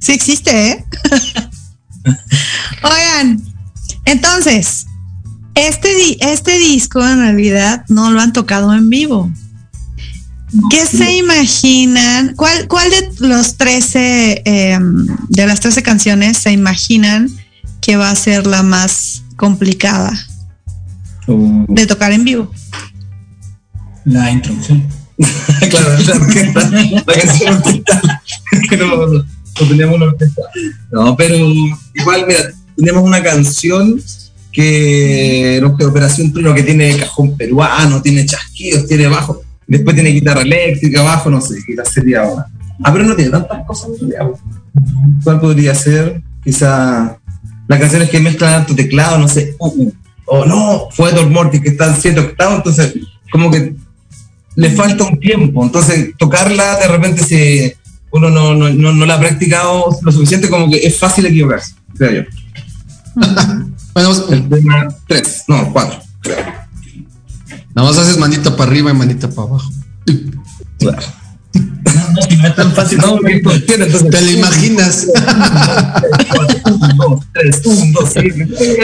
Sí 0.00 0.12
existe, 0.12 0.70
¿eh? 0.70 0.84
Oigan, 2.82 3.42
entonces, 4.04 4.86
este, 5.54 5.88
di- 5.94 6.16
este 6.20 6.58
disco 6.58 7.06
en 7.06 7.18
realidad 7.18 7.84
no 7.88 8.10
lo 8.10 8.20
han 8.20 8.32
tocado 8.32 8.72
en 8.74 8.88
vivo. 8.90 9.30
¿Qué 10.70 10.86
se 10.86 11.18
imaginan? 11.18 12.34
¿Cuál, 12.34 12.68
cuál 12.68 12.88
de 12.90 13.28
los 13.28 13.56
13, 13.58 14.42
eh, 14.46 14.78
de 15.28 15.46
las 15.46 15.60
13 15.60 15.82
canciones 15.82 16.38
se 16.38 16.52
imaginan 16.52 17.28
que 17.82 17.96
va 17.96 18.10
a 18.10 18.14
ser 18.16 18.46
la 18.46 18.62
más 18.62 19.22
complicada 19.36 20.12
Uh, 21.30 21.66
de 21.68 21.86
tocar 21.86 22.10
en 22.12 22.24
vivo? 22.24 22.50
La 24.08 24.30
introducción. 24.30 24.86
claro, 25.70 25.88
la 27.06 27.14
canción 27.14 27.62
que 28.70 28.76
no, 28.76 28.96
no, 28.96 30.14
no 30.92 31.16
pero 31.16 31.36
igual, 31.94 32.24
mira, 32.26 32.40
tenemos 32.76 33.02
una 33.02 33.22
canción 33.22 34.00
que 34.52 35.58
no 35.60 35.76
que 35.76 35.84
Operación 35.84 36.32
Trueno 36.32 36.54
que 36.54 36.62
tiene 36.62 36.96
cajón 36.96 37.36
peruano, 37.36 38.00
tiene 38.00 38.24
chasquidos, 38.24 38.86
tiene 38.86 39.08
bajo, 39.08 39.42
después 39.66 39.94
tiene 39.94 40.10
guitarra 40.10 40.42
eléctrica, 40.42 41.02
bajo, 41.02 41.30
no 41.30 41.40
sé, 41.40 41.56
qué 41.66 41.74
sería 41.84 42.22
ahora. 42.22 42.46
Ah, 42.82 42.92
pero 42.92 43.04
no 43.04 43.16
tiene 43.16 43.32
tantas 43.32 43.66
cosas. 43.66 43.90
¿Cuál 45.24 45.40
podría 45.40 45.74
ser? 45.74 46.22
Quizá 46.44 47.18
las 47.66 47.80
canciones 47.80 48.08
que 48.08 48.20
mezclan 48.20 48.54
alto 48.54 48.74
teclado, 48.74 49.18
no 49.18 49.28
sé, 49.28 49.56
uh, 49.58 49.66
uh, 49.66 49.92
o 50.26 50.44
no, 50.46 50.88
fue 50.92 51.12
Dor 51.12 51.28
Mortis 51.28 51.60
que 51.60 51.70
está 51.70 51.88
en 51.88 51.96
100 51.96 52.18
octavos, 52.20 52.56
entonces 52.58 52.94
como 53.30 53.50
que 53.50 53.74
le 54.58 54.70
falta 54.70 55.04
un 55.04 55.20
tiempo. 55.20 55.64
Entonces, 55.64 56.10
tocarla 56.18 56.76
de 56.78 56.88
repente 56.88 57.22
si 57.24 57.72
uno 58.10 58.28
no, 58.28 58.54
no, 58.54 58.68
no, 58.70 58.92
no 58.92 59.06
la 59.06 59.14
ha 59.14 59.20
practicado 59.20 59.84
lo 60.02 60.10
suficiente, 60.12 60.48
como 60.48 60.68
que 60.68 60.78
es 60.84 60.98
fácil 60.98 61.26
equivocarse, 61.26 61.74
creo 61.96 62.22
yo. 62.22 62.28
Bueno, 63.94 64.10
vamos- 64.10 64.30
El 64.30 64.48
tema 64.48 64.88
3, 65.08 65.44
no, 65.48 65.72
4, 65.72 66.00
creo. 66.22 66.36
nada 67.74 67.88
más 67.88 67.98
haces 67.98 68.16
manita 68.18 68.54
para 68.56 68.70
arriba 68.70 68.90
y 68.90 68.94
manita 68.94 69.28
para 69.28 69.48
abajo. 69.48 69.70
Claro. 70.78 70.98
No, 71.54 71.92
no, 71.94 72.36
no 72.42 72.46
es 72.48 72.54
tan 72.54 72.72
fácil. 72.72 72.98
No, 72.98 73.18
tiene, 73.66 73.84
entonces. 73.86 74.10
Te 74.10 74.20
lo 74.20 74.30
imaginas. 74.30 75.06
Un, 76.64 76.96
dos, 76.96 77.20
tres, 77.32 77.60
un, 77.64 77.92
dos, 77.92 78.10
sí. 78.12 78.20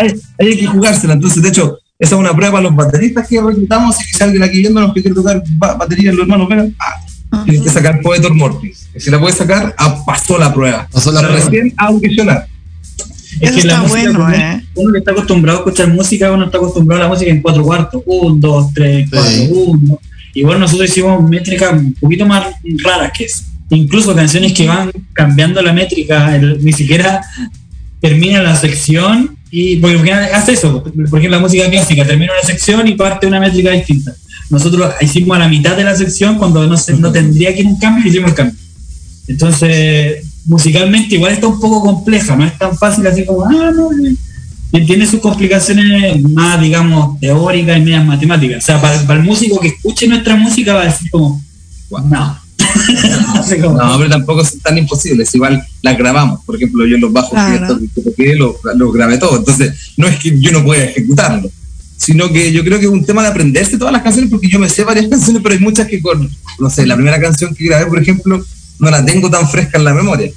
Ay, 0.00 0.14
Hay 0.38 0.58
que 0.58 0.66
jugársela. 0.66 1.14
Entonces, 1.14 1.42
de 1.42 1.48
hecho, 1.48 1.78
esa 2.00 2.14
es 2.16 2.20
una 2.20 2.34
prueba 2.34 2.58
a 2.58 2.62
los 2.62 2.74
bateristas 2.74 3.28
que 3.28 3.40
reclutamos. 3.40 3.96
Y 4.00 4.04
si 4.16 4.22
alguien 4.24 4.42
aquí 4.42 4.58
viéndonos 4.58 4.92
que 4.94 5.02
quiere 5.02 5.14
tocar 5.14 5.42
ba- 5.56 5.74
batería, 5.74 6.10
los 6.12 6.22
hermanos, 6.22 6.48
vengan, 6.48 6.74
ah, 6.80 7.42
tienes 7.44 7.62
que 7.62 7.70
sacar 7.70 8.00
Poetor 8.00 8.34
Mortis. 8.34 8.88
Y 8.96 9.00
si 9.00 9.10
la 9.10 9.20
puedes 9.20 9.36
sacar, 9.36 9.74
ah, 9.78 10.02
pasó 10.04 10.36
la 10.38 10.52
prueba. 10.52 10.88
Pasó 10.90 11.12
la 11.12 11.20
Pero 11.20 11.32
prueba. 11.34 11.50
Recién 11.50 11.74
a 11.76 11.86
audicionar. 11.86 12.48
Es 13.40 13.50
Eso 13.52 13.60
que 13.60 13.66
la 13.68 13.74
está 13.74 13.82
música, 13.82 14.10
bueno, 14.10 14.24
uno, 14.24 14.34
¿eh? 14.34 14.64
uno 14.74 14.92
que 14.92 14.98
está 14.98 15.10
acostumbrado 15.12 15.58
a 15.58 15.60
escuchar 15.60 15.88
música, 15.88 16.32
uno 16.32 16.46
está 16.46 16.58
acostumbrado 16.58 17.02
a 17.02 17.04
la 17.06 17.10
música 17.12 17.30
en 17.30 17.40
cuatro 17.42 17.62
cuartos. 17.62 18.02
Un, 18.06 18.40
dos, 18.40 18.72
tres, 18.74 19.08
cuatro, 19.10 19.30
Sí. 19.30 19.48
uno. 19.52 20.00
Igual 20.34 20.58
nosotros 20.60 20.88
hicimos 20.90 21.22
métricas 21.28 21.72
un 21.72 21.92
poquito 21.94 22.26
más 22.26 22.46
raras 22.82 23.12
que 23.16 23.24
eso. 23.24 23.42
Incluso 23.70 24.14
canciones 24.16 24.52
que 24.52 24.66
van 24.66 24.90
cambiando 25.12 25.62
la 25.62 25.72
métrica, 25.72 26.34
el- 26.34 26.64
ni 26.64 26.72
siquiera 26.72 27.20
termina 28.00 28.42
la 28.42 28.56
sección 28.56 29.36
y 29.50 29.76
porque 29.76 29.96
porque 29.96 30.12
hace 30.12 30.52
eso. 30.52 30.82
Por 30.82 30.92
ejemplo, 30.92 31.30
la 31.30 31.38
música 31.38 31.68
clásica 31.70 32.06
termina 32.06 32.32
una 32.32 32.46
sección 32.46 32.86
y 32.86 32.94
parte 32.94 33.26
una 33.26 33.40
métrica 33.40 33.70
distinta. 33.70 34.14
Nosotros 34.48 34.92
hicimos 35.00 35.36
a 35.36 35.40
la 35.40 35.48
mitad 35.48 35.76
de 35.76 35.84
la 35.84 35.96
sección 35.96 36.38
cuando 36.38 36.66
no, 36.66 36.76
se, 36.76 36.94
no 36.94 37.12
tendría 37.12 37.54
que 37.54 37.60
ir 37.60 37.66
un 37.66 37.78
cambio, 37.78 38.08
hicimos 38.08 38.30
el 38.30 38.36
cambio. 38.36 38.56
Entonces, 39.28 40.24
musicalmente 40.46 41.14
igual 41.14 41.32
está 41.32 41.46
un 41.46 41.60
poco 41.60 41.82
compleja, 41.82 42.34
no 42.36 42.44
es 42.44 42.58
tan 42.58 42.76
fácil 42.76 43.06
así 43.06 43.24
como, 43.24 43.44
ah, 43.44 43.72
no, 43.72 43.90
tiene 44.84 45.06
sus 45.06 45.20
complicaciones 45.20 46.20
más, 46.30 46.60
digamos, 46.60 47.18
teóricas 47.20 47.78
y 47.78 47.80
medias 47.80 48.04
matemáticas. 48.04 48.64
O 48.64 48.66
sea, 48.66 48.80
para, 48.80 49.00
para 49.06 49.20
el 49.20 49.26
músico 49.26 49.60
que 49.60 49.68
escuche 49.68 50.08
nuestra 50.08 50.36
música 50.36 50.74
va 50.74 50.82
a 50.82 50.86
decir 50.86 51.10
como, 51.10 51.42
no. 52.08 52.38
No, 53.60 53.98
pero 53.98 54.10
tampoco 54.10 54.42
es 54.42 54.60
tan 54.62 54.78
imposible. 54.78 55.24
Es 55.24 55.34
igual 55.34 55.64
las 55.82 55.98
grabamos. 55.98 56.44
Por 56.44 56.56
ejemplo, 56.56 56.86
yo 56.86 56.98
los 56.98 57.12
bajos 57.12 57.30
que, 57.30 57.58
Claro. 57.58 57.78
que 58.16 58.34
los 58.36 58.54
los 58.76 58.92
grabé 58.92 59.18
todo. 59.18 59.36
Entonces, 59.38 59.72
no 59.96 60.06
es 60.06 60.18
que 60.18 60.38
yo 60.40 60.52
no 60.52 60.64
pueda 60.64 60.84
ejecutarlo, 60.84 61.50
sino 61.96 62.30
que 62.32 62.52
yo 62.52 62.62
creo 62.64 62.78
que 62.78 62.86
es 62.86 62.90
un 62.90 63.04
tema 63.04 63.22
de 63.22 63.28
aprenderse 63.28 63.78
todas 63.78 63.92
las 63.92 64.02
canciones, 64.02 64.30
porque 64.30 64.48
yo 64.48 64.58
me 64.58 64.68
sé 64.68 64.84
varias 64.84 65.06
canciones, 65.10 65.42
pero 65.42 65.54
hay 65.54 65.60
muchas 65.60 65.86
que 65.88 66.00
con, 66.00 66.30
no 66.58 66.70
sé, 66.70 66.86
la 66.86 66.94
primera 66.96 67.20
canción 67.20 67.54
que 67.54 67.64
grabé, 67.64 67.86
por 67.86 68.00
ejemplo, 68.00 68.44
no 68.78 68.90
la 68.90 69.04
tengo 69.04 69.30
tan 69.30 69.48
fresca 69.48 69.78
en 69.78 69.84
la 69.84 69.94
memoria. 69.94 70.30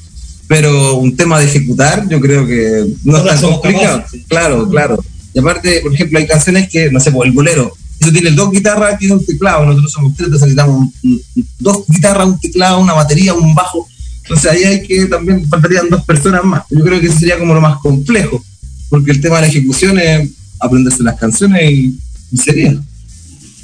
Pero 0.47 0.95
un 0.95 1.15
tema 1.15 1.39
de 1.39 1.45
ejecutar, 1.45 2.07
yo 2.09 2.19
creo 2.19 2.45
que 2.45 2.85
no 3.05 3.17
es 3.17 3.23
tan 3.25 3.41
complicado. 3.41 3.97
capaces. 3.99 4.21
Claro, 4.27 4.69
claro. 4.69 5.03
Y 5.33 5.39
aparte, 5.39 5.79
por 5.81 5.93
ejemplo, 5.93 6.19
hay 6.19 6.27
canciones 6.27 6.69
que, 6.69 6.91
no 6.91 6.99
sé, 6.99 7.11
por 7.11 7.25
el 7.25 7.31
bolero, 7.31 7.73
eso 8.03 8.11
tiene 8.11 8.31
dos 8.31 8.51
guitarras, 8.51 8.99
tiene 8.99 9.15
un 9.15 9.25
teclado, 9.25 9.65
nosotros 9.65 9.91
somos 9.91 10.13
tres, 10.15 10.27
entonces 10.27 10.49
necesitamos 10.49 10.89
dos 11.59 11.83
guitarras, 11.87 12.27
un 12.27 12.39
teclado, 12.39 12.79
una 12.79 12.93
batería, 12.93 13.33
un 13.33 13.55
bajo. 13.55 13.87
Entonces 14.23 14.51
ahí 14.51 14.63
hay 14.63 14.83
que 14.87 15.05
también 15.07 15.47
faltarían 15.47 15.89
dos 15.89 16.03
personas 16.05 16.43
más. 16.43 16.63
Yo 16.69 16.81
creo 16.83 16.99
que 17.01 17.07
eso 17.07 17.19
sería 17.19 17.37
como 17.39 17.53
lo 17.53 17.61
más 17.61 17.77
complejo, 17.79 18.43
porque 18.89 19.11
el 19.11 19.19
tema 19.21 19.35
de 19.37 19.41
la 19.43 19.47
ejecución 19.47 19.99
es 19.99 20.29
aprenderse 20.59 21.03
las 21.03 21.17
canciones 21.19 21.71
y, 21.71 21.97
y 22.31 22.37
sería. 22.37 22.73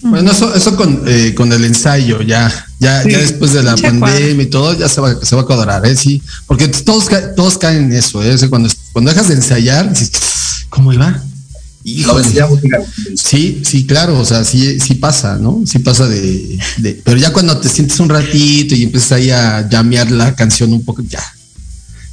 Bueno, 0.01 0.31
eso, 0.31 0.53
eso 0.55 0.75
con, 0.77 1.01
eh, 1.07 1.33
con 1.35 1.51
el 1.51 1.65
ensayo, 1.65 2.21
ya, 2.21 2.49
ya, 2.79 3.03
Sí. 3.03 3.11
ya 3.11 3.17
después 3.19 3.51
de 3.51 3.63
la 3.63 3.75
pandemia 3.75 4.43
y 4.43 4.47
todo, 4.47 4.77
ya 4.77 4.87
se 4.87 5.01
va, 5.01 5.13
se 5.23 5.35
va 5.35 5.41
a 5.41 5.45
cuadrar, 5.45 5.85
¿eh? 5.85 5.95
Sí, 5.95 6.21
porque 6.47 6.69
todos, 6.69 7.05
ca- 7.09 7.35
todos 7.35 7.57
caen 7.57 7.85
en 7.85 7.93
eso, 7.93 8.23
¿eh? 8.23 8.33
O 8.33 8.37
sea, 8.37 8.49
cuando, 8.49 8.69
cuando 8.93 9.11
dejas 9.11 9.27
de 9.27 9.33
ensayar, 9.35 9.89
dices, 9.89 10.11
¿cómo 10.69 10.93
iba? 10.93 11.21
Híjole. 11.97 12.27
Sí, 13.15 13.61
sí, 13.65 13.85
claro, 13.85 14.19
o 14.19 14.25
sea, 14.25 14.43
sí, 14.43 14.79
sí 14.79 14.95
pasa, 14.95 15.37
¿no? 15.37 15.61
Sí 15.65 15.79
pasa 15.79 16.07
de, 16.07 16.57
de- 16.77 17.01
pero 17.03 17.17
ya 17.17 17.31
cuando 17.33 17.57
te 17.59 17.69
sientes 17.69 17.99
un 17.99 18.09
ratito 18.09 18.75
y 18.75 18.83
empiezas 18.83 19.11
ahí 19.13 19.31
a 19.31 19.67
llamear 19.69 20.11
la 20.11 20.35
canción 20.35 20.71
un 20.73 20.83
poco, 20.85 21.01
ya. 21.03 21.21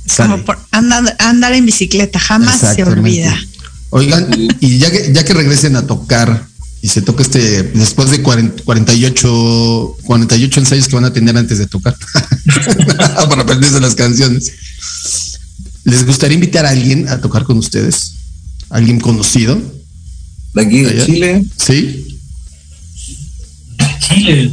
sale. 0.06 0.30
Como 0.32 0.44
por 0.44 0.58
andar, 0.72 1.16
andar 1.18 1.52
en 1.52 1.66
bicicleta, 1.66 2.18
jamás 2.18 2.60
se 2.74 2.82
olvida. 2.84 3.36
Oigan, 3.90 4.28
y 4.60 4.78
ya 4.78 4.90
que, 4.90 5.12
ya 5.12 5.24
que 5.24 5.32
regresen 5.34 5.76
a 5.76 5.86
tocar 5.86 6.46
y 6.82 6.88
se 6.88 7.02
toca 7.02 7.22
este, 7.22 7.62
después 7.62 8.10
de 8.10 8.20
40 8.22 8.62
48, 8.64 9.96
48 10.04 10.60
ensayos 10.60 10.88
que 10.88 10.94
van 10.96 11.04
a 11.04 11.12
tener 11.12 11.36
antes 11.36 11.58
de 11.58 11.66
tocar, 11.66 11.96
para 13.28 13.42
aprenderse 13.42 13.80
las 13.80 13.94
canciones, 13.94 14.52
¿les 15.84 16.04
gustaría 16.04 16.34
invitar 16.34 16.66
a 16.66 16.70
alguien 16.70 17.08
a 17.08 17.20
tocar 17.20 17.44
con 17.44 17.58
ustedes? 17.58 18.12
¿Alguien 18.70 18.98
conocido? 19.00 19.60
De 20.54 20.62
aquí 20.62 20.80
de 20.82 20.90
Allá. 20.90 21.06
Chile, 21.06 21.44
¿Sí? 21.56 22.06
Chile. 24.00 24.50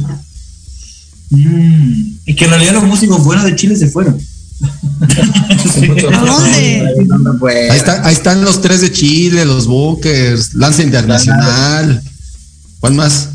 Mm, 1.30 2.02
es 2.26 2.36
que 2.36 2.44
en 2.44 2.50
realidad 2.50 2.74
los 2.74 2.84
músicos 2.84 3.24
buenos 3.24 3.44
de 3.44 3.56
Chile 3.56 3.76
se 3.76 3.88
fueron. 3.88 4.18
¿A 4.60 6.18
dónde? 6.20 6.88
Ahí, 7.70 7.76
está- 7.78 8.06
ahí 8.06 8.14
están 8.14 8.44
los 8.44 8.60
tres 8.60 8.80
de 8.82 8.92
Chile, 8.92 9.44
los 9.44 9.66
Bunkers, 9.66 10.54
Lanza 10.54 10.82
Internacional. 10.82 12.02
¿Cuál 12.80 12.94
más? 12.94 13.30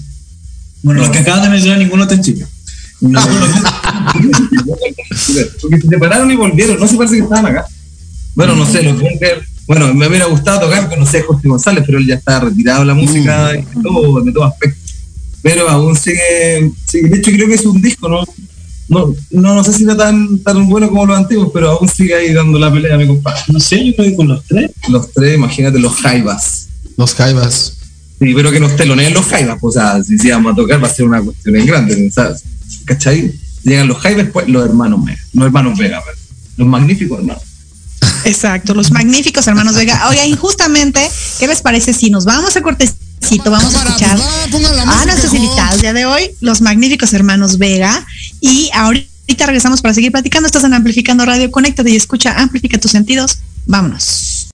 Bueno, 0.84 1.02
los 1.02 1.10
que 1.10 1.18
acabas 1.20 1.44
de 1.44 1.50
mencionar, 1.50 1.80
ninguno 1.80 2.04
está 2.04 2.16
en 2.16 2.24
Chile. 2.24 2.48
No. 3.02 3.20
Porque 5.62 5.82
se 5.82 5.88
separaron 5.88 6.32
y 6.32 6.36
volvieron. 6.36 6.80
No 6.80 6.88
se 6.88 6.96
parece 6.96 7.16
que 7.18 7.24
estaban 7.24 7.46
acá. 7.48 7.66
Bueno, 8.36 8.56
no 8.56 8.66
sé, 8.70 8.84
los 8.84 9.00
Bunker. 9.00 9.42
Bueno, 9.70 9.94
me 9.94 10.08
hubiera 10.08 10.26
gustado 10.26 10.62
tocar 10.62 10.98
no 10.98 11.06
sé, 11.06 11.22
José 11.22 11.48
González, 11.48 11.84
pero 11.86 12.00
él 12.00 12.08
ya 12.08 12.16
está 12.16 12.40
retirado 12.40 12.80
de 12.80 12.88
la 12.88 12.96
música 12.96 13.56
y 13.56 13.62
de 13.62 14.32
todo, 14.32 14.44
aspecto. 14.44 14.80
Pero 15.44 15.70
aún 15.70 15.96
sigue, 15.96 16.72
sigue. 16.88 17.08
De 17.08 17.18
hecho, 17.18 17.32
creo 17.32 17.48
que 17.48 17.54
es 17.54 17.66
un 17.68 17.80
disco, 17.80 18.10
¿no? 18.10 18.26
No, 18.88 19.14
no, 19.30 19.54
no 19.54 19.64
sé 19.64 19.74
si 19.74 19.84
era 19.84 19.96
tan, 19.96 20.40
tan 20.40 20.68
bueno 20.68 20.90
como 20.90 21.06
los 21.06 21.16
antiguos, 21.16 21.52
pero 21.54 21.70
aún 21.70 21.88
sigue 21.88 22.16
ahí 22.16 22.34
dando 22.34 22.58
la 22.58 22.74
pelea, 22.74 22.98
mi 22.98 23.06
compadre. 23.06 23.42
No 23.50 23.60
sé, 23.60 23.86
yo 23.86 23.96
creo 23.96 24.10
que 24.10 24.16
con 24.16 24.28
los 24.30 24.44
tres. 24.44 24.72
Los 24.88 25.12
tres, 25.12 25.36
imagínate, 25.36 25.78
los 25.78 25.94
Jaivas. 25.98 26.70
Los 26.98 27.14
Jaivas. 27.14 27.78
Sí, 28.18 28.34
pero 28.34 28.52
que 28.52 28.60
nos 28.60 28.76
teloneen 28.76 29.14
los 29.14 29.28
Jaivas, 29.28 29.60
pues, 29.62 29.78
o 29.78 29.80
sea, 29.80 30.04
si, 30.04 30.18
si 30.18 30.32
vamos 30.32 30.54
a 30.54 30.56
tocar 30.56 30.84
va 30.84 30.88
a 30.88 30.92
ser 30.92 31.06
una 31.06 31.22
cuestión 31.22 31.56
en 31.56 31.68
grande, 31.68 32.10
¿sabes? 32.10 32.44
¿Cachai? 32.86 33.32
Llegan 33.62 33.88
los 33.88 34.00
Jaivas, 34.00 34.30
pues 34.34 34.50
los 34.50 34.66
hermanos 34.66 35.06
Vega, 35.06 35.20
los 35.34 35.46
hermanos 35.46 35.78
Vega, 35.78 36.02
los 36.58 36.68
magníficos 36.68 37.20
hermanos. 37.20 37.44
Exacto, 38.26 38.74
los 38.74 38.92
magníficos 38.92 39.48
hermanos 39.48 39.76
Vega. 39.76 40.08
Oigan, 40.10 40.36
justamente, 40.36 41.10
¿qué 41.40 41.48
les 41.48 41.62
parece 41.62 41.94
si 41.94 42.10
nos 42.10 42.26
vamos 42.26 42.56
a 42.56 42.62
cortecito? 42.62 43.52
Vamos 43.52 43.76
a 43.76 43.84
escuchar 43.84 44.18
la 44.18 45.02
a 45.02 45.06
nuestros 45.06 45.34
invitados 45.34 45.76
el 45.76 45.82
día 45.82 45.94
de 45.94 46.06
hoy, 46.06 46.32
los 46.42 46.62
magníficos 46.62 47.14
hermanos 47.14 47.58
Vega. 47.58 48.06
Y 48.42 48.70
ahorita 48.74 49.46
regresamos 49.46 49.82
para 49.82 49.94
seguir 49.94 50.12
platicando. 50.12 50.48
Estás 50.48 50.64
en 50.64 50.74
Amplificando 50.74 51.26
Radio. 51.26 51.52
Conéctate 51.52 51.92
y 51.92 51.96
escucha, 51.96 52.36
amplifica 52.38 52.78
tus 52.78 52.92
sentidos. 52.92 53.40
Vámonos. 53.66 54.50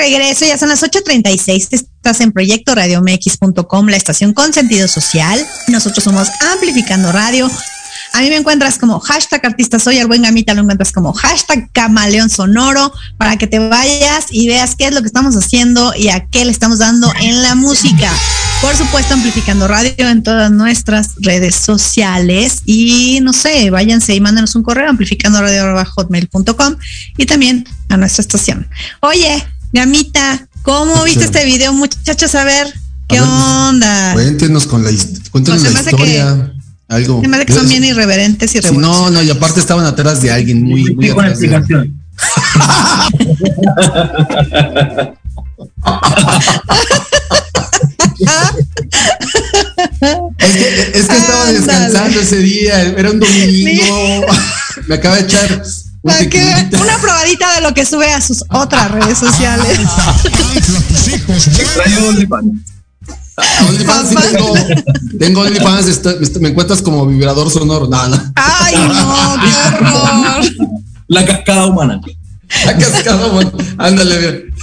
Regreso, 0.00 0.46
ya 0.46 0.56
son 0.56 0.70
las 0.70 0.82
8.36. 0.82 1.68
Estás 1.72 2.20
en 2.20 2.32
Proyecto 2.32 2.74
RadioMX.com, 2.74 3.86
la 3.88 3.96
estación 3.96 4.32
con 4.32 4.52
sentido 4.52 4.88
social. 4.88 5.46
Nosotros 5.68 6.02
somos 6.02 6.28
Amplificando 6.52 7.12
Radio. 7.12 7.50
A 8.14 8.22
mí 8.22 8.30
me 8.30 8.36
encuentras 8.36 8.78
como 8.78 8.98
hashtag 8.98 9.44
artista 9.44 9.78
soy, 9.78 9.98
al 9.98 10.08
buen 10.08 10.22
gamita 10.22 10.54
lo 10.54 10.62
encuentras 10.62 10.90
como 10.90 11.12
hashtag 11.12 11.70
camaleón 11.72 12.28
sonoro 12.28 12.92
para 13.18 13.36
que 13.36 13.46
te 13.46 13.58
vayas 13.58 14.26
y 14.30 14.48
veas 14.48 14.74
qué 14.74 14.86
es 14.86 14.94
lo 14.94 15.00
que 15.00 15.06
estamos 15.06 15.36
haciendo 15.36 15.92
y 15.94 16.08
a 16.08 16.26
qué 16.26 16.44
le 16.44 16.50
estamos 16.50 16.78
dando 16.78 17.12
en 17.20 17.42
la 17.42 17.54
música. 17.54 18.10
Por 18.62 18.74
supuesto, 18.74 19.14
amplificando 19.14 19.68
radio 19.68 20.08
en 20.08 20.22
todas 20.22 20.50
nuestras 20.50 21.14
redes 21.20 21.54
sociales 21.54 22.62
y 22.64 23.20
no 23.22 23.32
sé, 23.32 23.70
váyanse 23.70 24.14
y 24.14 24.20
mándenos 24.20 24.54
un 24.56 24.62
correo 24.62 24.88
amplificando 24.88 25.40
radio.hotmail.com 25.40 26.76
y 27.16 27.26
también 27.26 27.64
a 27.90 27.96
nuestra 27.96 28.22
estación. 28.22 28.68
Oye, 29.00 29.46
gamita, 29.72 30.46
¿cómo 30.62 31.02
viste 31.04 31.24
este 31.24 31.44
video, 31.44 31.72
muchachos? 31.72 32.34
A 32.34 32.44
ver, 32.44 32.66
¿qué 33.08 33.18
A 33.18 33.22
ver, 33.22 33.30
onda? 33.30 34.12
Cuéntenos 34.14 34.66
con 34.66 34.82
la, 34.84 34.90
cuéntenos 35.30 35.60
Pues 35.62 35.74
la 35.74 35.80
historia. 35.80 36.52
Algo. 36.88 37.20
Se 37.22 37.28
me 37.28 37.36
hace 37.36 37.46
que 37.46 37.52
son 37.54 37.68
bien 37.68 37.84
irreverentes 37.84 38.52
y 38.56 38.62
Sí, 38.62 38.76
no, 38.76 39.10
no, 39.10 39.22
y 39.22 39.30
aparte 39.30 39.60
estaban 39.60 39.86
atrás 39.86 40.20
de 40.22 40.32
alguien 40.32 40.62
muy, 40.64 40.92
muy 40.94 41.06
Sí, 41.06 41.12
con 41.12 41.24
atrás 41.24 41.38
de- 41.38 41.46
explicación. 41.46 42.00
Es 50.38 50.56
que, 50.56 50.98
es 50.98 51.06
que 51.06 51.16
estaba 51.16 51.52
descansando 51.52 52.20
ese 52.20 52.38
día, 52.38 52.82
era 52.82 53.10
un 53.10 53.20
domingo. 53.20 54.26
Me 54.88 54.94
acaba 54.96 55.16
de 55.16 55.22
echar 55.22 55.62
Para 56.02 56.18
que- 56.20 56.28
tequilita. 56.30 56.80
una 56.80 56.98
probadita 56.98 57.54
de 57.56 57.60
lo 57.62 57.74
que 57.74 57.84
sube 57.84 58.10
a 58.12 58.20
sus 58.20 58.42
otras 58.50 58.90
redes 58.90 59.18
sociales. 59.18 59.78
OnlyFans. 63.68 64.08
Sí 64.08 64.14
tengo, 64.32 64.54
tengo 65.18 65.40
OnlyFans, 65.42 65.86
está- 65.88 66.14
me 66.40 66.48
encuentras 66.50 66.82
como 66.82 67.06
vibrador 67.06 67.50
sonoro. 67.50 67.86
No, 67.86 68.08
no. 68.08 68.32
Ay, 68.36 68.74
no, 68.76 69.36
qué 69.40 69.50
horror. 69.84 70.44
La 71.08 71.24
cascada 71.24 71.66
humana. 71.66 72.00
Ha 72.66 72.74
cascado, 72.76 73.30
bueno, 73.32 73.52
ándale, 73.78 74.18
bien. 74.18 74.54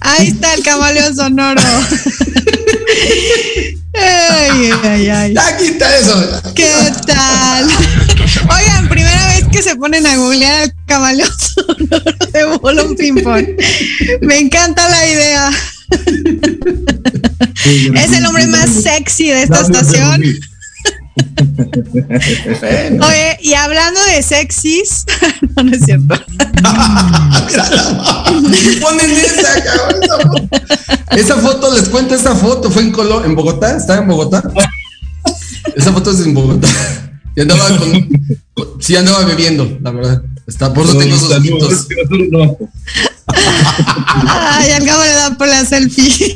Ahí 0.00 0.28
está 0.28 0.54
el 0.54 0.62
camaleón 0.62 1.14
sonoro. 1.14 1.60
Ay, 3.94 4.70
ay, 4.84 5.08
ay. 5.08 5.34
Ya 5.34 5.56
quita 5.56 5.96
eso. 5.98 6.42
¿Qué 6.54 6.70
tal? 7.06 7.68
Oigan, 8.48 8.88
primera 8.88 9.16
vez 9.16 9.21
que 9.52 9.62
se 9.62 9.76
ponen 9.76 10.06
a 10.06 10.16
googlear 10.16 10.64
el 10.64 10.72
camaleón 10.86 11.30
sonoro 11.38 12.02
de 12.32 12.44
Bolón 12.58 12.96
Ping 12.96 13.22
Pong. 13.22 13.46
Me 14.22 14.38
encanta 14.38 14.88
la 14.88 15.06
idea. 15.06 15.50
Es 17.94 18.12
el 18.12 18.26
hombre 18.26 18.46
más 18.46 18.70
sexy 18.70 19.28
de 19.28 19.42
esta 19.42 19.60
estación. 19.60 20.22
Oye, 23.02 23.38
y 23.42 23.52
hablando 23.54 24.00
de 24.06 24.22
sexys, 24.22 25.04
no, 25.56 25.64
no 25.64 25.76
es 25.76 25.84
cierto. 25.84 26.14
Ponen 28.80 29.10
esa, 29.10 29.62
cabrón, 29.62 30.48
esa 31.10 31.36
foto. 31.36 31.74
Les 31.74 31.88
cuento 31.90 32.14
esa 32.14 32.34
foto, 32.34 32.70
fue 32.70 32.82
en 32.82 32.92
Colo 32.92 33.24
en 33.24 33.34
Bogotá, 33.34 33.76
estaba 33.76 34.00
en 34.00 34.08
Bogotá. 34.08 34.42
Esa 35.76 35.92
foto 35.92 36.10
es 36.10 36.20
en 36.20 36.32
Bogotá. 36.32 36.68
Y 37.34 37.40
andaba 37.40 37.68
con, 37.78 38.80
sí 38.80 38.96
andaba 38.96 39.24
bebiendo, 39.24 39.78
la 39.80 39.90
verdad. 39.90 40.22
Está, 40.46 40.72
por 40.72 40.84
eso 40.84 40.98
tengo 40.98 41.16
esos 41.16 41.30
ojitos. 41.30 41.86
Ay, 44.26 44.70
al 44.72 44.84
cabo 44.84 45.02
le 45.02 45.12
da 45.12 45.38
por 45.38 45.48
la 45.48 45.64
selfie. 45.64 46.34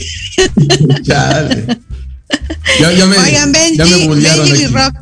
Chale. 1.03 1.79
Ya, 2.81 2.93
ya 2.93 3.07
me, 3.07 3.19
Oigan, 3.19 3.53
Benji, 3.53 3.77
ya 3.77 3.85
me 3.87 4.09
Benji 4.09 4.53
Lee. 4.53 4.67
Rock, 4.67 4.95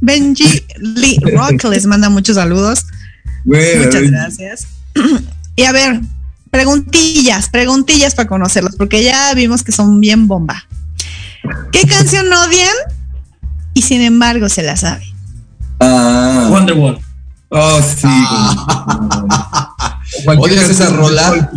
Benji 0.00 0.62
Lee 0.78 1.18
Rock 1.34 1.64
les 1.64 1.86
manda 1.86 2.08
muchos 2.08 2.36
saludos. 2.36 2.84
Muchas 3.44 4.02
gracias. 4.02 4.66
Y 5.56 5.64
a 5.64 5.72
ver, 5.72 6.00
preguntillas, 6.50 7.48
preguntillas 7.48 8.14
para 8.14 8.28
conocerlos, 8.28 8.76
porque 8.76 9.02
ya 9.02 9.32
vimos 9.34 9.62
que 9.62 9.72
son 9.72 10.00
bien 10.00 10.28
bomba. 10.28 10.66
¿Qué 11.72 11.82
canción 11.82 12.32
odian 12.32 12.74
y 13.74 13.82
sin 13.82 14.02
embargo 14.02 14.48
se 14.48 14.62
la 14.62 14.76
sabe? 14.76 15.04
Ah, 16.58 16.60
Wonderwall. 16.60 16.98
oh, 17.50 17.80
sí. 17.82 18.08
Cualquier 20.24 20.58
¿Odias 20.58 20.70
esa 20.70 20.90
rola? 20.90 21.50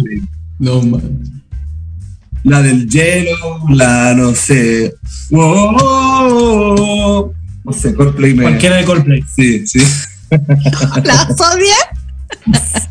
No, 0.59 0.81
man. 0.83 1.41
La 2.43 2.61
del 2.61 2.87
hielo, 2.87 3.35
la 3.69 4.13
no 4.13 4.35
sé. 4.35 4.93
Wow. 5.31 7.33
No 7.63 7.73
sé, 7.73 7.93
Coldplay 7.95 8.33
me. 8.33 8.43
Cualquiera 8.43 8.77
de 8.77 8.85
Coldplay. 8.85 9.23
Sí, 9.35 9.65
sí, 9.67 9.79
¿Las 11.03 11.29
odian? 11.39 11.77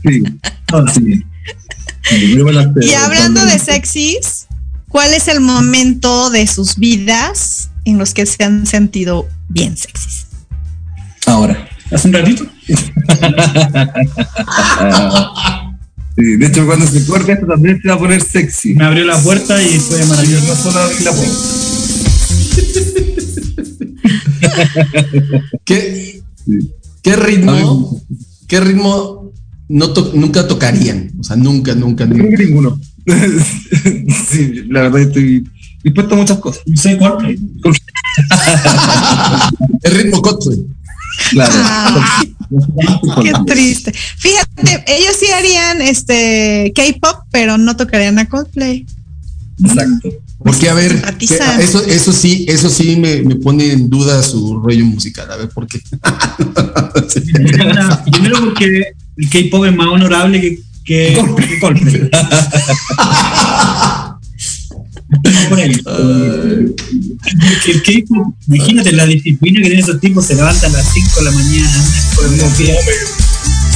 sí. 0.03 0.23
sí. 0.93 1.25
La 2.37 2.73
Y 2.81 2.95
hablando 2.95 3.45
de 3.45 3.59
sexys, 3.59 4.47
¿cuál 4.89 5.13
es 5.15 5.29
el 5.29 5.41
momento 5.41 6.31
de 6.31 6.47
sus 6.47 6.77
vidas 6.77 7.71
en 7.85 7.99
los 7.99 8.15
que 8.15 8.27
se 8.27 8.45
han 8.45 8.67
sentido 8.67 9.29
bien 9.49 9.77
sexys? 9.77 10.27
Ahora. 11.27 11.69
Hace 11.91 12.09
un 12.09 12.15
ratito. 12.15 12.45
Sí, 16.17 16.37
de 16.37 16.47
hecho, 16.47 16.67
cuando 16.67 16.87
se 16.87 17.07
corte 17.07 17.33
esto 17.33 17.47
también 17.47 17.81
se 17.81 17.89
va 17.89 17.95
a 17.95 17.99
poner 17.99 18.21
sexy. 18.21 18.75
Me 18.75 18.85
abrió 18.85 19.05
la 19.05 19.17
puerta 19.23 19.63
y 19.63 19.79
fue 19.79 20.05
maravilloso. 20.07 20.57
solo 20.57 20.81
abrí 20.81 21.05
la 21.05 21.13
puerta. 21.13 21.35
¿Qué, 25.65 26.23
qué 27.03 27.17
ritmo, 27.17 28.03
qué 28.49 28.61
ritmo 28.61 29.33
no 29.69 29.93
to- 29.93 30.13
nunca 30.15 30.47
tocarían? 30.49 31.13
O 31.19 31.23
sea, 31.23 31.37
nunca, 31.37 31.75
nunca, 31.75 32.05
nunca. 32.07 32.37
ninguno. 32.43 32.79
sí, 34.29 34.65
la 34.69 34.83
verdad 34.83 35.01
estoy 35.03 35.49
dispuesto 35.83 36.15
a 36.15 36.19
muchas 36.19 36.39
cosas. 36.39 36.63
Coldplay. 36.99 37.39
El 39.83 39.93
ritmo 39.95 40.21
Coldplay. 40.21 40.67
Claro. 41.31 41.53
Ah, 41.57 42.23
qué 43.23 43.33
triste. 43.47 43.93
Fíjate, 44.19 44.85
ellos 44.89 45.17
sí 45.19 45.27
harían 45.31 45.81
este 45.83 46.73
K-pop, 46.75 47.25
pero 47.31 47.59
no 47.59 47.77
tocarían 47.77 48.19
a 48.19 48.29
Coldplay. 48.29 48.87
Exacto. 49.63 50.09
Porque, 50.43 50.71
a 50.71 50.75
ver, 50.75 51.03
que- 51.19 51.27
eso, 51.27 51.85
eso 51.85 52.13
sí, 52.13 52.47
eso 52.49 52.71
sí 52.71 52.97
me, 52.97 53.21
me 53.23 53.37
pone 53.37 53.73
en 53.73 53.91
duda 53.91 54.23
su 54.23 54.59
rollo 54.59 54.87
musical. 54.87 55.31
A 55.31 55.37
ver, 55.37 55.51
¿por 55.51 55.67
qué? 55.67 55.81
Primero 58.11 58.41
porque 58.41 58.95
el 59.17 59.29
K-pop 59.29 59.67
es 59.67 59.77
más 59.77 59.87
honorable 59.89 60.41
que, 60.41 60.59
que 60.85 61.23
que 61.37 61.61
Coldplay. 61.61 62.11
Imagínate 68.49 68.93
la 68.93 69.07
disciplina 69.07 69.61
que 69.61 69.67
tienen 69.67 69.85
esos 69.85 70.01
tipos, 70.01 70.27
se 70.27 70.35
levantan 70.35 70.75
a 70.75 70.79
las 70.79 70.93
5 70.93 71.09
de 71.17 71.25
la 71.25 71.31
mañana, 71.33 71.85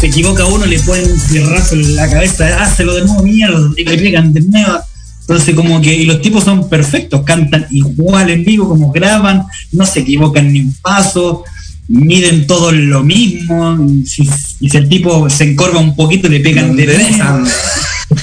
se 0.01 0.07
equivoca 0.07 0.45
uno, 0.47 0.67
le 0.67 0.79
ponen 0.81 1.11
un 1.11 1.21
fierrazo 1.21 1.75
en 1.75 1.97
la 1.97 2.11
cabeza, 2.11 2.63
hácelo 2.63 2.95
de 2.95 3.03
nuevo, 3.05 3.23
mierda, 3.23 3.71
y 3.77 3.85
le 3.85 3.97
pegan 3.99 4.33
de 4.33 4.41
nuevo. 4.43 4.81
Entonces 5.21 5.55
como 5.55 5.81
que, 5.81 5.95
y 5.95 6.05
los 6.05 6.21
tipos 6.21 6.45
son 6.45 6.69
perfectos, 6.69 7.23
cantan 7.23 7.67
igual 7.71 8.29
en 8.29 8.45
vivo, 8.45 8.69
como 8.69 8.93
graban, 8.93 9.45
no 9.73 9.87
se 9.87 10.01
equivocan 10.01 10.53
ni 10.53 10.61
un 10.61 10.75
paso, 10.83 11.45
miden 11.89 12.47
todo 12.47 12.73
lo 12.73 13.03
mismo, 13.03 13.79
y 13.89 14.07
si, 14.07 14.29
y 14.61 14.69
si 14.69 14.77
el 14.77 14.89
tipo 14.89 15.31
se 15.31 15.45
encorva 15.45 15.81
un 15.81 15.97
poquito 15.97 16.29
le 16.29 16.41
pegan 16.41 16.77
de 16.77 16.87
nuevo. 16.87 17.47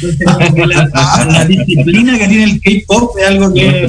Entonces, 0.02 0.68
la, 0.68 1.26
la 1.32 1.46
disciplina 1.46 2.18
que 2.18 2.28
tiene 2.28 2.44
el 2.46 2.62
K-pop 2.62 3.12
es 3.20 3.28
algo 3.28 3.54
que 3.54 3.88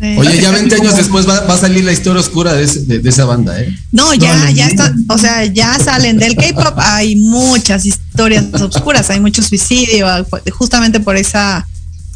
Eh, 0.00 0.16
Oye, 0.18 0.40
ya 0.42 0.50
20 0.50 0.74
años 0.74 0.96
después 0.96 1.26
va, 1.26 1.40
va 1.46 1.54
a 1.54 1.58
salir 1.58 1.84
la 1.84 1.92
historia 1.92 2.20
oscura 2.20 2.52
de, 2.52 2.64
ese- 2.64 2.80
de- 2.84 2.98
de 2.98 3.08
esa 3.08 3.24
banda, 3.26 3.58
¿eh? 3.60 3.72
No, 3.92 4.12
ya, 4.12 4.34
No, 4.36 4.50
ya 4.50 4.66
está, 4.66 4.92
o 5.08 5.16
sea, 5.18 5.44
ya 5.46 5.78
salen 5.78 6.18
del 6.18 6.34
K-pop, 6.34 6.74
hay 6.78 7.14
muchas 7.16 7.86
historias 7.86 8.44
oscuras, 8.60 9.08
hay 9.10 9.20
mucho 9.20 9.40
suicidio, 9.42 10.06
justamente 10.50 10.98
por 10.98 11.16
esa, 11.16 11.66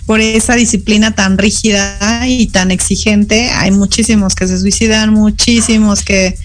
por 0.07 0.21
esa 0.21 0.55
disciplina 0.57 1.13
tan 1.15 1.39
rígida 1.39 2.27
y 2.27 2.49
tan 2.49 2.73
exigente, 2.73 3.49
hay 3.51 3.71
muchísimos 3.71 4.35
que 4.35 4.49
se 4.49 4.59
suicidan, 4.59 5.13
muchísimos 5.15 6.03
que, 6.03 6.37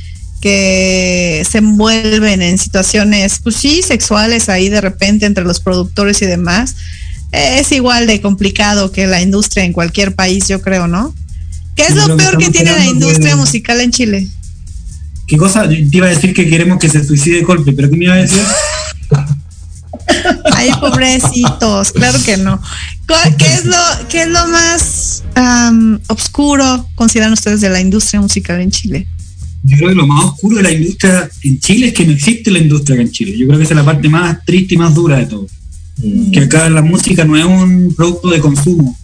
que 0.43 1.47
se 1.49 1.60
envuelven 1.60 2.41
en 2.41 2.58
situaciones, 2.58 3.39
pues 3.41 3.56
sí, 3.56 3.82
sexuales 3.82 4.49
ahí 4.49 4.67
de 4.67 4.82
repente 4.82 5.25
entre 5.25 5.45
los 5.45 5.62
productores 5.62 6.21
y 6.21 6.25
demás. 6.25 6.75
Es 7.32 7.71
igual 7.71 8.08
de 8.08 8.19
complicado 8.19 8.91
que 8.91 9.08
la 9.08 9.21
industria 9.21 9.63
en 9.63 9.71
cualquier 9.71 10.13
país, 10.15 10.49
yo 10.49 10.62
creo, 10.62 10.89
¿no? 10.89 11.15
¿Qué 11.77 11.84
es 11.84 11.95
lo 11.95 12.17
peor 12.17 12.38
que 12.38 12.49
tiene 12.49 12.71
la 12.75 12.86
industria 12.86 13.29
de- 13.29 13.36
musical 13.38 13.79
en 13.79 13.91
Chile? 13.91 14.27
¿Qué 15.27 15.38
cosa? 15.38 15.63
Yo 15.63 15.89
Te 15.89 15.97
iba 15.97 16.08
a 16.08 16.10
decir 16.10 16.34
que 16.34 16.49
queremos 16.49 16.77
que 16.77 16.89
se 16.89 17.01
suicide 17.06 17.43
Coldplay, 17.43 17.73
pero 17.73 17.89
¿qué 17.89 17.95
me 17.95 18.03
iba 18.06 18.13
a 18.15 18.17
decir? 18.17 18.43
Ay, 20.53 20.71
pobrecitos, 20.82 21.93
claro 21.93 22.19
que 22.25 22.36
no. 22.36 22.62
¿Cuál- 23.08 23.38
¿Qué 23.38 23.53
es 23.53 23.63
lo, 23.65 23.77
qué 24.10 24.23
es 24.23 24.27
lo 24.27 24.45
más 24.49 25.23
am, 25.36 26.01
oscuro 26.08 26.86
consideran 26.95 27.32
ustedes 27.32 27.62
de 27.62 27.69
la 27.69 27.79
industria 27.79 28.19
musical 28.19 28.60
en 28.60 28.71
Chile? 28.71 29.08
Yo 29.63 29.78
creo 29.78 29.89
que 29.89 29.95
lo 29.95 30.08
más 30.08 30.26
oscuro 30.26 30.58
de 30.58 30.63
la 30.63 30.71
industria 30.71 31.30
en 31.41 31.60
Chile 31.60 31.88
es 31.88 31.93
que 31.93 32.06
no 32.06 32.12
existe 32.12 32.52
la 32.52 32.60
industria 32.60 32.95
acá 32.95 33.04
en 33.04 33.12
Chile. 33.12 33.38
Yo 33.38 33.47
creo 33.47 33.58
que 33.58 33.63
esa 33.63 33.73
es 33.73 33.78
la 33.78 33.86
parte 33.86 34.10
más 34.10 34.43
triste 34.45 34.76
y 34.76 34.78
más 34.78 34.93
dura 34.93 35.17
de 35.17 35.26
todo. 35.26 35.47
Que 36.32 36.39
acá 36.41 36.69
la 36.69 36.82
música 36.82 37.23
no 37.23 37.38
es 37.38 37.45
un 37.45 37.93
producto 37.95 38.30
de 38.30 38.39
consumo. 38.39 38.97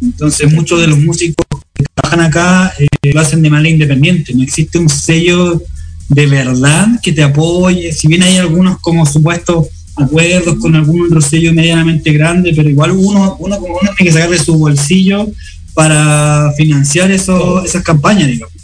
Entonces 0.00 0.52
muchos 0.52 0.80
de 0.80 0.86
los 0.86 0.98
músicos 0.98 1.46
que 1.74 1.84
trabajan 1.94 2.20
acá 2.20 2.72
eh, 2.78 2.86
lo 3.12 3.20
hacen 3.20 3.42
de 3.42 3.50
manera 3.50 3.70
independiente. 3.70 4.32
No 4.34 4.42
existe 4.42 4.78
un 4.78 4.88
sello 4.88 5.60
de 6.08 6.26
verdad 6.26 6.86
que 7.02 7.12
te 7.12 7.22
apoye. 7.22 7.92
Si 7.92 8.06
bien 8.06 8.22
hay 8.22 8.36
algunos 8.36 8.78
como 8.78 9.06
supuestos 9.06 9.66
acuerdos 9.96 10.56
con 10.56 10.76
algún 10.76 11.06
otro 11.06 11.20
sello 11.20 11.52
medianamente 11.52 12.12
grande, 12.12 12.52
pero 12.54 12.68
igual 12.68 12.92
uno, 12.92 13.36
uno 13.40 13.58
como 13.58 13.78
uno 13.80 13.90
tiene 13.96 14.10
que 14.10 14.12
sacar 14.12 14.30
de 14.30 14.38
su 14.38 14.56
bolsillo 14.56 15.26
para 15.74 16.52
financiar 16.56 17.10
eso, 17.10 17.64
esas 17.64 17.82
campañas, 17.82 18.28
digamos. 18.28 18.55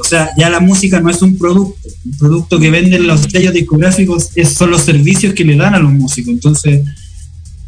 O 0.00 0.04
sea, 0.04 0.30
ya 0.36 0.48
la 0.48 0.60
música 0.60 1.00
no 1.00 1.10
es 1.10 1.22
un 1.22 1.36
producto. 1.36 1.88
Un 2.04 2.18
producto 2.18 2.58
que 2.58 2.70
venden 2.70 3.06
los 3.06 3.22
sellos 3.22 3.52
discográficos 3.52 4.30
es, 4.34 4.54
son 4.54 4.70
los 4.70 4.82
servicios 4.82 5.34
que 5.34 5.44
le 5.44 5.56
dan 5.56 5.74
a 5.74 5.78
los 5.78 5.92
músicos. 5.92 6.32
Entonces, 6.32 6.82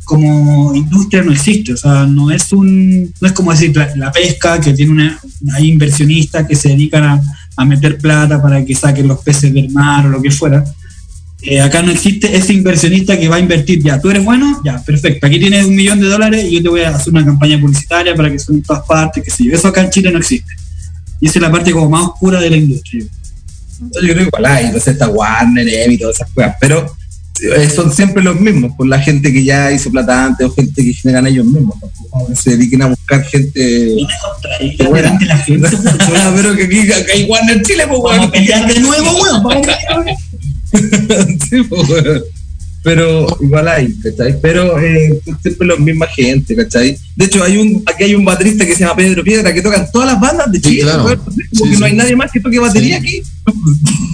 como 0.05 0.75
industria 0.75 1.23
no 1.23 1.33
existe. 1.33 1.75
O 1.75 1.77
sea, 1.77 2.07
no 2.07 2.31
es 2.31 2.53
un, 2.53 3.13
no 3.21 3.29
es 3.29 3.33
como 3.33 3.53
decir 3.53 3.77
la, 3.97 4.11
pesca 4.11 4.61
que 4.61 4.73
tiene 4.73 4.93
una, 4.93 5.21
hay 5.55 5.69
inversionistas 5.69 6.47
que 6.47 6.57
se 6.57 6.71
dedican 6.71 7.05
a, 7.05 7.23
a 7.57 7.65
meter 7.65 7.99
plata 7.99 8.41
para 8.41 8.65
que 8.65 8.75
saquen 8.75 9.09
los 9.09 9.21
peces 9.21 9.53
del 9.53 9.71
mar 9.71 10.07
o 10.07 10.09
lo 10.09 10.23
que 10.23 10.31
fuera. 10.31 10.65
Eh, 11.43 11.61
acá 11.61 11.83
no 11.83 11.91
existe 11.91 12.37
ese 12.37 12.53
inversionista 12.53 13.19
que 13.19 13.29
va 13.29 13.37
a 13.37 13.41
invertir 13.41 13.83
ya. 13.83 14.01
Tú 14.01 14.11
eres 14.11 14.25
bueno, 14.25 14.61
ya, 14.65 14.83
perfecto. 14.83 15.27
Aquí 15.27 15.41
tienes 15.41 15.65
un 15.65 15.75
millón 15.75 16.01
de 16.01 16.07
dólares 16.07 16.45
y 16.45 16.57
yo 16.57 16.63
te 16.63 16.69
voy 16.69 16.83
a 16.83 16.91
hacer 16.91 17.13
una 17.13 17.25
campaña 17.25 17.61
publicitaria 17.61 18.15
para 18.15 18.31
que 18.31 18.39
suene 18.39 18.61
en 18.61 18.65
todas 18.65 18.87
partes, 18.87 19.25
que 19.25 19.31
sé 19.31 19.45
yo. 19.45 19.53
Eso 19.53 19.69
acá 19.69 19.83
en 19.83 19.91
Chile 19.91 20.13
no 20.13 20.19
existe. 20.19 20.53
Y 21.23 21.29
esa 21.29 21.39
es 21.39 21.43
la 21.43 21.53
parte 21.53 21.71
como 21.71 21.89
más 21.89 22.09
oscura 22.09 22.41
de 22.41 22.51
la 22.51 22.57
industria. 22.57 23.05
Entonces, 23.81 24.03
yo 24.03 24.15
creo 24.15 24.17
que 24.17 24.37
igual 24.37 24.47
hay, 24.47 24.65
entonces 24.67 24.93
está 24.93 25.09
Warner, 25.09 25.69
Emmy 25.69 25.95
y 25.95 25.99
todas 25.99 26.17
esas 26.17 26.31
cosas, 26.33 26.57
pero 26.61 26.97
eh, 27.41 27.71
son 27.71 27.93
siempre 27.93 28.25
los 28.25 28.41
mismos, 28.41 28.73
por 28.77 28.89
la 28.89 28.99
gente 28.99 29.33
que 29.33 29.45
ya 29.45 29.71
hizo 29.71 29.89
plata 29.93 30.27
antes 30.27 30.45
o 30.45 30.53
gente 30.53 30.83
que 30.83 30.93
generan 30.93 31.29
ellos 31.29 31.47
mismos, 31.47 31.77
que 32.29 32.35
se 32.35 32.51
dediquen 32.51 32.83
a 32.83 32.87
buscar 32.87 33.23
gente. 33.25 33.61
Delante 34.79 35.25
de 35.25 35.27
la 35.27 35.39
gente, 35.39 35.69
Ah, 36.01 36.33
pero 36.35 36.57
que 36.57 36.65
aquí, 36.65 36.93
acá 36.93 37.13
hay 37.13 37.25
Warner 37.25 37.63
Chile, 37.63 37.85
pues 37.89 38.03
Vamos 38.03 38.27
a 38.27 38.31
pelear 38.33 38.75
de 38.75 38.81
nuevo, 38.81 39.23
weón. 39.23 39.43
Vamos 39.45 39.69
a 39.69 40.03
pelear. 40.03 41.39
Sí, 41.49 41.63
pues, 41.69 41.89
weón. 41.89 42.23
Pero 42.85 43.27
igual 43.41 43.69
hay, 43.69 43.95
¿cachai? 44.03 44.41
Pero 44.41 44.79
eh, 44.81 45.21
siempre 45.41 45.69
la 45.69 45.77
misma 45.77 46.07
gente, 46.09 46.57
¿cachai? 46.57 46.99
De 47.15 47.25
hecho, 47.27 47.43
hay 47.45 47.57
un, 47.59 47.83
aquí 47.87 48.03
hay 48.05 48.15
un 48.17 48.25
baterista 48.25 48.67
que 48.67 48.75
se 48.75 48.81
llama 48.81 48.97
Pedro 48.97 49.23
Piedra 49.23 49.55
que 49.55 49.63
tocan 49.63 49.87
todas 49.93 50.09
las 50.13 50.21
bandas 50.21 50.51
de 50.51 50.59
Sí, 50.59 50.65
Chile, 50.69 50.83
claro. 50.83 51.05
weón. 51.05 51.19
Como 51.19 51.37
Sí, 51.37 51.47
que 51.63 51.75
sí. 51.75 51.81
no 51.81 51.87
hay 51.87 51.95
nadie 51.95 52.17
más 52.17 52.33
que 52.33 52.41
toque 52.41 52.59
batería 52.59 52.97
aquí. 52.97 53.23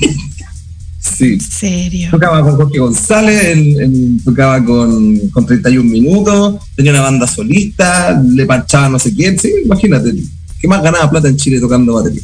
sí. 1.00 1.32
¿En 1.34 1.40
serio? 1.40 2.08
Tocaba 2.10 2.42
con 2.42 2.56
Jorge 2.56 2.78
González, 2.78 3.44
él- 3.46 3.80
él 3.80 4.20
tocaba 4.24 4.62
con, 4.64 5.18
con 5.30 5.46
31 5.46 5.88
minutos, 5.90 6.56
tenía 6.76 6.92
una 6.92 7.02
banda 7.02 7.26
solista, 7.26 8.20
le 8.22 8.44
panchaba 8.46 8.88
no 8.90 8.98
sé 8.98 9.14
quién, 9.14 9.38
sí, 9.38 9.50
imagínate. 9.64 10.12
¿Qué 10.60 10.68
más 10.68 10.82
ganaba 10.82 11.08
plata 11.10 11.28
en 11.28 11.36
Chile 11.36 11.60
tocando 11.60 11.94
batería? 11.94 12.22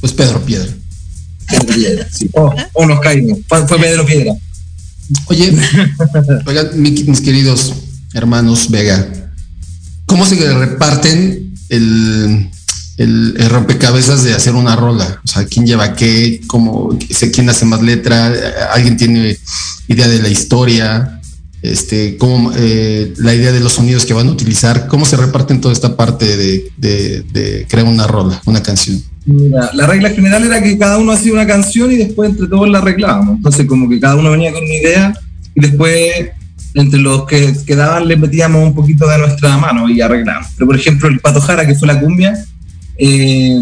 Pues 0.00 0.12
Pedro 0.12 0.40
Piedra. 0.44 0.68
Pedro 1.48 1.66
Piedra, 1.74 2.08
sí. 2.12 2.28
Oh, 2.34 2.52
oh, 2.74 2.86
nos 2.86 3.00
caímos. 3.00 3.38
Fue 3.48 3.78
Pedro 3.78 4.04
Piedra. 4.04 4.32
Oye, 5.26 5.56
oigan, 6.46 6.68
mi- 6.74 6.90
mis 7.04 7.20
queridos 7.20 7.72
hermanos 8.14 8.70
Vega, 8.70 9.06
¿cómo 10.06 10.24
se 10.26 10.36
reparten 10.54 11.54
el, 11.68 12.50
el, 12.96 13.34
el 13.38 13.50
rompecabezas 13.50 14.24
de 14.24 14.34
hacer 14.34 14.54
una 14.54 14.74
rola? 14.76 15.20
O 15.24 15.28
sea, 15.28 15.44
¿quién 15.44 15.66
lleva 15.66 15.94
qué? 15.94 16.40
¿Cómo, 16.46 16.96
sé 17.10 17.30
quién 17.30 17.48
hace 17.50 17.64
más 17.64 17.82
letra? 17.82 18.32
¿Alguien 18.72 18.96
tiene 18.96 19.36
idea 19.88 20.08
de 20.08 20.20
la 20.22 20.28
historia? 20.28 21.20
Este, 21.62 22.16
cómo, 22.16 22.52
eh, 22.54 23.12
la 23.16 23.34
idea 23.34 23.50
de 23.50 23.60
los 23.60 23.72
sonidos 23.74 24.06
que 24.06 24.14
van 24.14 24.28
a 24.28 24.30
utilizar, 24.30 24.86
¿cómo 24.86 25.04
se 25.04 25.16
reparten 25.16 25.60
toda 25.60 25.72
esta 25.74 25.96
parte 25.96 26.36
de, 26.36 26.70
de- 26.76 27.22
de 27.32 27.66
crear 27.68 27.86
una 27.86 28.06
rola, 28.06 28.40
una 28.46 28.62
canción? 28.62 29.02
Mira, 29.26 29.70
la 29.74 29.86
regla 29.86 30.10
general 30.10 30.44
era 30.44 30.62
que 30.62 30.78
cada 30.78 30.98
uno 30.98 31.12
hacía 31.12 31.32
una 31.32 31.46
canción 31.46 31.90
y 31.90 31.96
después 31.96 32.30
entre 32.30 32.46
todos 32.46 32.68
la 32.68 32.78
arreglábamos. 32.78 33.36
Entonces, 33.36 33.66
como 33.66 33.88
que 33.88 33.98
cada 33.98 34.14
uno 34.14 34.30
venía 34.30 34.52
con 34.52 34.62
una 34.62 34.74
idea 34.74 35.14
y 35.54 35.60
después 35.60 36.30
entre 36.74 37.00
los 37.00 37.24
que 37.26 37.54
quedaban 37.66 38.06
le 38.06 38.16
metíamos 38.16 38.62
un 38.62 38.74
poquito 38.74 39.08
de 39.08 39.18
nuestra 39.18 39.56
mano 39.56 39.88
y 39.88 40.00
arreglamos. 40.00 40.48
Pero, 40.56 40.66
por 40.66 40.76
ejemplo, 40.76 41.08
el 41.08 41.18
Pato 41.18 41.40
Jara, 41.40 41.66
que 41.66 41.74
fue 41.74 41.88
la 41.88 41.98
cumbia, 41.98 42.34
eh, 42.98 43.60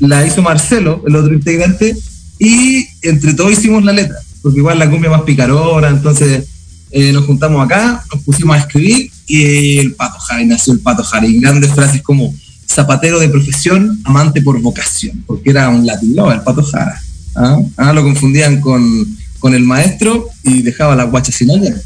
la 0.00 0.26
hizo 0.26 0.42
Marcelo, 0.42 1.04
el 1.06 1.14
otro 1.14 1.32
integrante, 1.32 1.94
y 2.38 2.86
entre 3.02 3.34
todos 3.34 3.52
hicimos 3.52 3.84
la 3.84 3.92
letra, 3.92 4.16
porque 4.42 4.58
igual 4.58 4.78
la 4.78 4.90
cumbia 4.90 5.10
más 5.10 5.22
picarona, 5.22 5.88
entonces 5.88 6.44
eh, 6.90 7.12
nos 7.12 7.24
juntamos 7.24 7.64
acá, 7.64 8.02
nos 8.12 8.22
pusimos 8.24 8.56
a 8.56 8.60
escribir 8.60 9.10
y 9.26 9.78
el 9.78 9.94
Pato 9.94 10.18
Jara, 10.18 10.42
y 10.42 10.46
nació 10.46 10.72
el 10.72 10.80
Pato 10.80 11.04
Jara, 11.04 11.26
y 11.26 11.38
grandes 11.38 11.72
frases 11.72 12.02
como 12.02 12.34
zapatero 12.74 13.20
de 13.20 13.28
profesión, 13.28 14.00
amante 14.04 14.42
por 14.42 14.60
vocación, 14.60 15.22
porque 15.26 15.50
era 15.50 15.68
un 15.68 15.86
latin 15.86 16.16
lover, 16.16 16.38
el 16.38 16.42
Pato 16.42 16.62
Jara. 16.62 17.00
¿ah? 17.36 17.60
Ah, 17.76 17.92
lo 17.92 18.02
confundían 18.02 18.60
con, 18.60 19.06
con 19.38 19.54
el 19.54 19.62
maestro 19.62 20.28
y 20.42 20.62
dejaba 20.62 20.96
la 20.96 21.04
guacha 21.04 21.32
sin 21.32 21.50
alguien, 21.50 21.80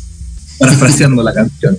parafraseando 0.58 1.22
la 1.22 1.34
canción. 1.34 1.76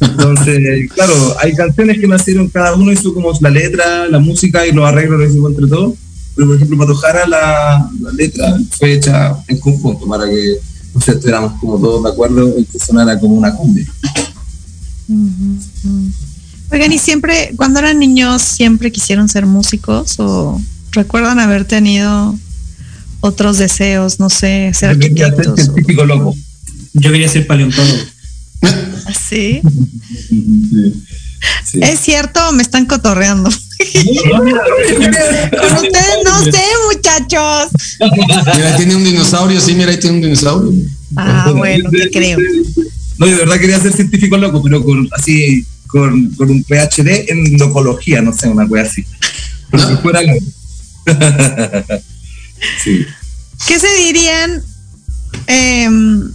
Entonces, 0.00 0.90
claro, 0.94 1.14
hay 1.40 1.54
canciones 1.54 1.98
que 1.98 2.06
nacieron, 2.06 2.48
cada 2.48 2.74
uno 2.74 2.92
hizo 2.92 3.14
como 3.14 3.32
la 3.40 3.50
letra, 3.50 4.08
la 4.08 4.18
música 4.18 4.66
y 4.66 4.72
los 4.72 4.84
arreglos 4.86 5.20
lo 5.20 5.26
hicimos 5.26 5.50
entre 5.52 5.66
todos. 5.68 5.94
Pero, 6.34 6.46
por 6.48 6.56
ejemplo, 6.56 6.78
Pato 6.78 6.94
Jara, 6.94 7.26
la, 7.26 7.90
la 8.00 8.12
letra 8.12 8.58
fue 8.78 8.94
hecha 8.94 9.36
en 9.48 9.58
conjunto 9.58 10.06
para 10.06 10.26
que 10.26 10.58
no 10.94 11.00
sé, 11.00 11.12
estuviéramos 11.12 11.52
como 11.60 11.78
todos 11.78 12.02
de 12.02 12.10
acuerdo 12.10 12.56
en 12.56 12.64
que 12.64 12.78
sonara 12.78 13.18
como 13.18 13.34
una 13.34 13.54
cumbia. 13.54 13.86
Oigan, 16.72 16.92
y 16.92 16.98
siempre, 16.98 17.52
cuando 17.56 17.80
eran 17.80 17.98
niños, 17.98 18.42
siempre 18.42 18.92
quisieron 18.92 19.28
ser 19.28 19.46
músicos 19.46 20.18
o 20.18 20.60
recuerdan 20.92 21.40
haber 21.40 21.64
tenido 21.64 22.38
otros 23.20 23.58
deseos, 23.58 24.20
no 24.20 24.30
sé, 24.30 24.70
ser 24.74 24.90
arquitectos. 24.90 25.70
loco. 26.06 26.36
Yo 26.94 27.12
quería 27.12 27.28
ser 27.28 27.46
paleontólogo. 27.46 27.98
¿Sí? 29.28 29.60
Sí. 31.64 31.80
Es 31.82 32.00
cierto, 32.00 32.52
me 32.52 32.62
están 32.62 32.84
cotorreando. 32.84 33.48
Con 33.50 33.58
ustedes 35.72 36.18
no 36.22 36.44
sé, 36.44 36.62
muchachos. 36.92 37.70
Mira, 38.56 38.76
tiene 38.76 38.96
un 38.96 39.04
dinosaurio, 39.04 39.58
sí, 39.58 39.74
mira, 39.74 39.90
ahí 39.90 39.98
tiene 39.98 40.16
un 40.16 40.22
dinosaurio. 40.22 40.70
Ah, 41.16 41.50
bueno, 41.56 41.88
te 41.90 42.10
creo. 42.10 42.38
No, 43.16 43.26
yo 43.26 43.32
de 43.32 43.38
verdad 43.38 43.58
quería 43.58 43.80
ser 43.80 43.94
científico 43.94 44.36
loco, 44.36 44.62
pero 44.62 44.84
con 44.84 45.08
así, 45.16 45.64
con, 45.90 46.30
con 46.34 46.50
un 46.50 46.64
PhD 46.64 47.30
en 47.30 47.58
locología, 47.58 48.20
no 48.22 48.32
sé, 48.32 48.48
una 48.48 48.64
wea 48.64 48.84
así. 48.84 49.04
Pero 49.70 49.88
que 49.88 49.96
fuera 49.96 50.20
sí. 52.84 53.06
¿Qué 53.66 53.78
se 53.78 53.88
dirían 54.04 54.62
em, 55.46 56.30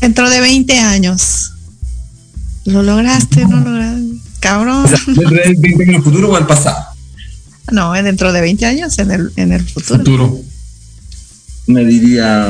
dentro 0.00 0.28
de 0.30 0.40
20 0.40 0.78
años? 0.78 1.52
¿Lo 2.64 2.82
lograste? 2.82 3.46
¿No 3.46 3.60
lograste? 3.60 4.20
Cabrón. 4.40 4.84
O 4.84 4.88
sea, 4.88 4.98
¿dentro 5.06 5.30
de 5.30 5.54
20 5.54 5.66
años 5.68 5.80
en 5.88 5.94
el 5.94 6.02
futuro 6.02 6.30
o 6.30 6.36
al 6.36 6.46
pasado? 6.46 6.84
No, 7.72 7.92
dentro 7.92 8.32
de 8.32 8.40
20 8.40 8.66
años 8.66 8.98
en 8.98 9.10
el, 9.10 9.32
en 9.36 9.52
el 9.52 9.62
futuro. 9.68 9.98
Futuro. 9.98 10.40
Me 11.66 11.84
diría. 11.84 12.48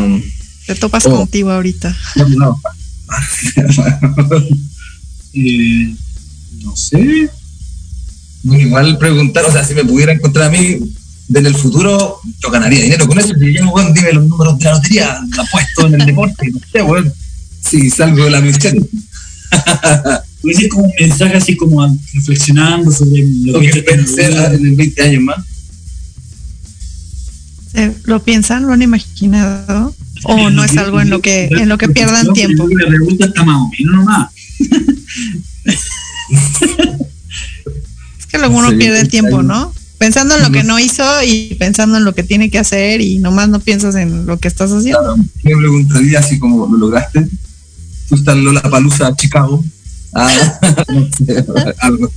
Te 0.67 0.75
topas 0.77 1.07
Oh. 1.07 1.17
contigo 1.17 1.51
ahorita. 1.51 1.95
No, 2.17 2.29
no. 2.29 2.61
No 6.63 6.77
sé. 6.77 7.31
Bueno, 8.43 8.63
igual 8.63 8.99
preguntar, 8.99 9.45
o 9.45 9.53
sea, 9.53 9.65
si 9.65 9.75
me 9.75 9.85
pudiera 9.85 10.13
encontrar 10.13 10.47
a 10.49 10.51
mí 10.51 10.79
en 11.33 11.47
el 11.47 11.55
futuro, 11.55 12.21
yo 12.43 12.51
ganaría 12.51 12.83
dinero 12.83 13.07
con 13.07 13.19
eso. 13.19 13.35
Si 13.39 13.55
yo, 13.55 13.69
weón, 13.71 13.93
dime 13.95 14.13
los 14.13 14.27
números 14.27 14.59
de 14.59 14.65
la 14.65 14.73
lotería, 14.73 15.21
apuesto 15.39 15.87
en 15.87 16.01
el 16.01 16.07
deporte, 16.07 16.51
no 16.51 16.61
sé, 16.73 16.83
weón. 16.83 17.13
Si 17.69 17.91
salgo 17.91 18.25
de 18.25 18.31
la 18.31 18.41
miseria. 18.41 18.81
Puede 20.41 20.55
ser 20.57 20.69
como 20.71 20.85
un 20.85 20.93
mensaje 20.99 21.37
así 21.37 21.55
como 21.57 21.87
reflexionando 22.15 22.91
sobre 22.91 23.23
lo 23.45 23.53
Lo 23.53 23.61
que 23.61 23.85
que 23.85 24.07
ser 24.07 24.33
en 24.55 24.67
el 24.67 24.75
20 24.75 25.03
años 25.03 25.23
más. 25.23 25.45
¿Se- 27.73 27.95
¿Lo 28.05 28.23
piensan? 28.23 28.67
¿Lo 28.67 28.73
han 28.73 28.81
imaginado? 28.83 29.95
¿O 30.25 30.51
no 30.51 30.65
es 30.65 30.77
algo 30.79 31.01
en 31.01 31.11
lo 31.11 31.21
que, 31.21 31.45
en 31.51 31.69
lo 31.69 31.77
que 31.79 31.89
pierdan 31.89 32.33
tiempo? 32.33 32.67
La 32.69 32.89
pregunta 32.89 33.27
está 33.27 33.45
más 33.45 33.57
o 33.57 33.71
menos 33.79 33.95
nomás. 33.97 34.31
Es 38.19 38.27
que 38.27 38.39
luego 38.39 38.57
uno 38.59 38.71
Sí, 38.71 38.77
pierde 38.77 39.01
el 39.01 39.09
tiempo. 39.09 39.43
¿no? 39.43 39.73
pensando 39.99 40.35
en 40.35 40.41
lo 40.43 40.51
que 40.51 40.63
no 40.65 40.79
hizo 40.79 41.05
y 41.23 41.55
pensando 41.59 41.99
en 41.99 42.05
lo 42.05 42.15
que 42.15 42.23
tiene 42.23 42.49
que 42.49 42.59
hacer 42.59 43.03
y 43.03 43.19
nomás 43.19 43.51
no 43.51 43.61
piensas 43.61 43.95
en 43.97 44.25
lo 44.25 44.39
que 44.39 44.49
estás 44.49 44.71
haciendo. 44.73 45.15
Me 45.43 45.55
preguntaría 45.55 46.21
así 46.21 46.39
como 46.39 46.67
lo 46.69 46.79
lograste. 46.79 47.29
Tú 48.09 48.15
estás 48.15 48.35
en 48.35 48.45
Lola 48.47 48.63
Palusa, 48.63 49.15
Chicago. 49.15 49.63
Ah, 50.15 50.59
no 50.89 51.07
sé, 51.19 51.45
algo. 51.81 52.11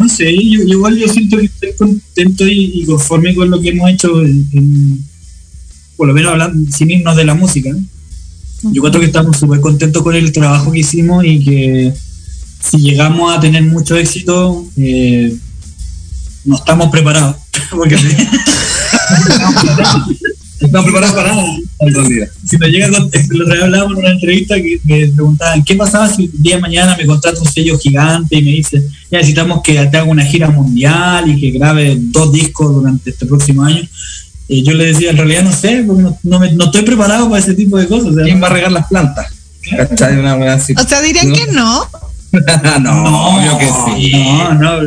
No 0.00 0.08
sé, 0.08 0.34
yo, 0.34 0.62
igual 0.62 0.98
yo 0.98 1.06
siento 1.06 1.36
que 1.38 1.44
estoy 1.44 1.72
contento 1.78 2.48
y, 2.48 2.80
y 2.82 2.84
conforme 2.86 3.36
con 3.36 3.50
lo 3.50 3.60
que 3.60 3.68
hemos 3.68 3.88
hecho, 3.90 4.20
en- 4.22 4.48
en- 4.52 5.04
por 5.96 6.08
lo 6.08 6.12
menos 6.14 6.32
hablando 6.32 6.68
sin 6.76 6.90
irnos 6.90 7.16
de 7.16 7.24
la 7.24 7.34
música. 7.36 7.70
¿no? 7.70 8.72
Yo 8.72 8.82
creo 8.82 8.98
que 8.98 9.06
estamos 9.06 9.36
súper 9.38 9.60
contentos 9.60 10.02
con 10.02 10.16
el 10.16 10.32
trabajo 10.32 10.72
que 10.72 10.80
hicimos 10.80 11.24
y 11.24 11.44
que 11.44 11.92
si 12.70 12.78
llegamos 12.78 13.36
a 13.36 13.40
tener 13.40 13.62
mucho 13.64 13.96
éxito, 13.96 14.66
eh, 14.76 15.34
no 16.44 16.56
estamos 16.56 16.90
preparados. 16.90 17.36
Porque 17.70 17.96
si, 17.98 18.06
Estamos 20.60 20.84
preparados 20.86 21.14
para 21.16 21.34
nada, 21.34 21.46
si 22.48 22.56
nos 22.56 22.68
llega, 22.70 22.86
el 22.86 22.94
otro 22.94 23.10
día 23.54 23.64
hablábamos 23.64 23.98
en 23.98 24.04
una 24.04 24.12
entrevista 24.12 24.54
que 24.56 24.80
me 24.84 25.08
preguntaban, 25.08 25.62
¿qué 25.62 25.74
pasaba 25.74 26.08
si 26.08 26.24
el 26.24 26.42
día 26.42 26.54
de 26.56 26.62
mañana 26.62 26.96
me 26.96 27.04
contrata 27.04 27.38
un 27.40 27.46
sello 27.46 27.78
gigante 27.78 28.36
y 28.36 28.42
me 28.42 28.50
dice, 28.52 28.80
ya 29.10 29.18
necesitamos 29.18 29.60
que 29.62 29.74
te 29.74 29.96
haga 29.98 30.04
una 30.04 30.24
gira 30.24 30.48
mundial 30.50 31.28
y 31.28 31.38
que 31.38 31.50
grabe 31.50 31.96
dos 32.00 32.32
discos 32.32 32.72
durante 32.72 33.10
este 33.10 33.26
próximo 33.26 33.62
año? 33.64 33.82
Y 34.48 34.62
yo 34.62 34.72
le 34.72 34.86
decía, 34.86 35.10
en 35.10 35.16
realidad 35.18 35.42
no 35.42 35.52
sé, 35.52 35.84
porque 35.86 36.02
no, 36.02 36.18
no 36.22 36.38
me- 36.38 36.52
no 36.52 36.64
estoy 36.66 36.82
preparado 36.82 37.28
para 37.28 37.42
ese 37.42 37.54
tipo 37.54 37.76
de 37.76 37.86
cosas. 37.86 38.12
o 38.12 38.14
sea, 38.14 38.24
¿Quién 38.24 38.42
va 38.42 38.46
a 38.46 38.50
regar 38.50 38.72
las 38.72 38.86
plantas? 38.86 39.26
O 40.82 40.88
sea, 40.88 41.02
dirían 41.02 41.26
que 41.32 41.52
no. 42.34 42.78
no, 42.80 43.28
obvio 43.28 43.58
que 43.58 43.66
sí. 43.66 44.12
No, 44.12 44.54
no. 44.54 44.80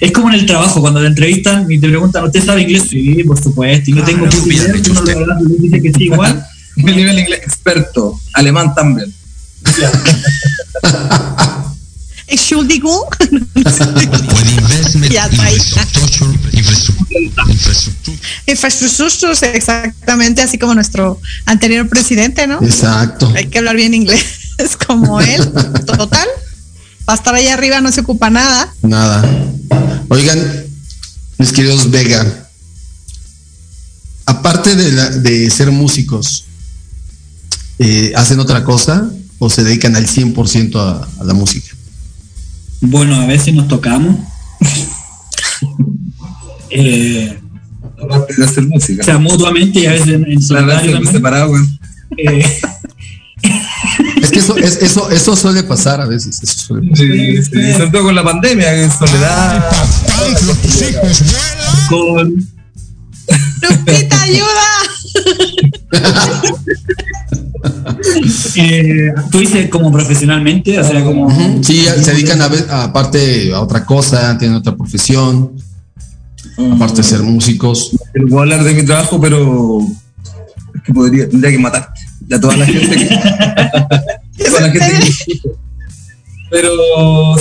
Es 0.00 0.12
como 0.12 0.28
en 0.28 0.34
el 0.34 0.46
trabajo, 0.46 0.80
cuando 0.80 1.00
te 1.00 1.06
entrevistan 1.06 1.70
y 1.70 1.78
te 1.78 1.88
preguntan, 1.88 2.24
¿usted 2.24 2.44
sabe 2.44 2.62
inglés? 2.62 2.84
Sí, 2.90 3.22
por 3.24 3.40
supuesto. 3.42 3.90
Y 3.90 3.94
no 3.94 4.04
tengo 4.04 4.28
¿qué 4.28 4.36
que 4.38 4.54
hecho 4.56 4.90
uno 4.90 5.00
lo 5.00 5.00
usted? 5.00 5.16
habla 5.16 5.38
y 5.40 5.62
dice 5.62 5.82
que 5.82 5.92
sí 5.92 6.04
igual. 6.04 6.46
El 6.76 6.96
nivel 6.96 7.18
inglés 7.18 7.40
experto, 7.44 8.20
alemán 8.32 8.74
también. 8.74 9.12
Entschuldigung. 12.26 13.04
Investment 13.54 15.12
infrastructure, 15.12 16.32
infrastructure, 16.52 18.18
infrastructure. 18.46 19.56
Exactamente 19.56 20.42
así 20.42 20.58
como 20.58 20.74
nuestro 20.74 21.20
anterior 21.46 21.88
presidente, 21.88 22.46
¿no? 22.46 22.60
Exacto. 22.62 23.32
Hay 23.36 23.46
que 23.46 23.58
hablar 23.58 23.76
bien 23.76 23.94
inglés 23.94 24.43
como 24.86 25.20
él. 25.20 25.50
Total. 25.86 26.28
Para 27.04 27.16
estar 27.16 27.34
allá 27.34 27.54
arriba 27.54 27.80
no 27.80 27.90
se 27.92 28.00
ocupa 28.00 28.30
nada. 28.30 28.72
Nada. 28.82 29.22
Oigan, 30.08 30.38
mis 31.38 31.52
queridos 31.52 31.90
Vega, 31.90 32.46
aparte 34.26 34.74
de, 34.76 34.92
la- 34.92 35.10
de 35.10 35.50
ser 35.50 35.70
músicos, 35.70 36.44
eh, 37.78 38.12
¿hacen 38.16 38.40
otra 38.40 38.64
cosa 38.64 39.10
o 39.38 39.50
se 39.50 39.64
dedican 39.64 39.96
al 39.96 40.06
100% 40.06 40.76
a, 40.78 41.08
a 41.20 41.24
la 41.24 41.34
música? 41.34 41.74
Bueno, 42.80 43.16
a 43.16 43.26
veces 43.26 43.54
nos 43.54 43.68
tocamos. 43.68 44.16
Eh, 46.70 47.38
Aparte 48.02 48.34
de 48.36 48.44
hacer 48.44 48.64
música. 48.66 49.02
o 49.02 49.04
sea, 49.04 49.18
mutuamente 49.18 49.78
y 49.80 49.86
a 49.86 49.92
veces 49.92 50.08
en, 50.08 50.24
en 50.30 50.42
solitario. 50.42 50.96
Eh, 52.16 52.40
Es 52.40 52.60
que 54.34 54.40
eso, 54.40 54.56
es- 54.56 54.76
eso, 54.82 55.10
eso 55.10 55.36
suele 55.36 55.62
pasar 55.62 56.00
a 56.00 56.06
veces. 56.06 56.40
Eso 56.42 56.58
suele 56.66 56.90
pasar. 56.90 57.06
Sí, 57.06 57.42
sí, 57.42 57.72
sobre 57.72 57.90
todo 57.90 58.02
con 58.04 58.14
la 58.14 58.24
pandemia, 58.24 58.82
en 58.82 58.90
soledad. 58.90 59.64
Hijos 60.28 61.22
con, 61.88 62.34
Lupita, 63.62 64.22
ayuda. 64.22 64.68
eh, 68.56 69.12
tú 69.30 69.38
dices 69.38 69.68
como 69.70 69.90
profesionalmente, 69.92 70.78
o 70.78 70.84
sea, 70.84 71.02
como... 71.04 71.30
Sí, 71.62 71.84
se 72.02 72.12
dedican 72.12 72.42
a, 72.42 72.46
a- 72.70 72.84
aparte 72.84 73.52
a 73.52 73.60
otra 73.60 73.84
cosa, 73.84 74.36
tienen 74.38 74.56
otra 74.56 74.76
profesión, 74.76 75.52
aparte 76.74 76.98
de 76.98 77.02
ser 77.04 77.22
músicos. 77.22 77.92
Pero 78.12 78.26
puedo 78.28 78.42
hablar 78.42 78.64
de 78.64 78.74
mi 78.74 78.84
trabajo, 78.84 79.20
pero 79.20 79.80
es 80.74 80.82
que 80.82 80.92
podría, 80.92 81.28
tendría 81.28 81.52
que 81.52 81.58
matarte. 81.58 82.00
Ya 82.28 82.40
toda 82.40 82.56
la 82.56 82.66
gente 82.66 82.96
que. 82.96 83.08
toda 84.48 84.60
la 84.62 84.70
gente 84.70 84.86
que 84.86 84.98
me 84.98 85.08
escucha. 85.08 85.48
Pero 86.50 86.70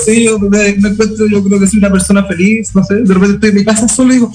sí, 0.03 0.23
yo 0.23 0.39
me, 0.39 0.73
me 0.75 0.89
encuentro, 0.89 1.27
yo 1.27 1.43
creo 1.43 1.59
que 1.59 1.67
soy 1.67 1.79
una 1.79 1.91
persona 1.91 2.23
feliz, 2.25 2.73
no 2.73 2.83
sé, 2.83 2.95
de 2.95 3.13
repente 3.13 3.33
estoy 3.35 3.49
en 3.49 3.55
mi 3.55 3.65
casa 3.65 3.87
solo 3.87 4.11
y 4.11 4.15
digo, 4.15 4.31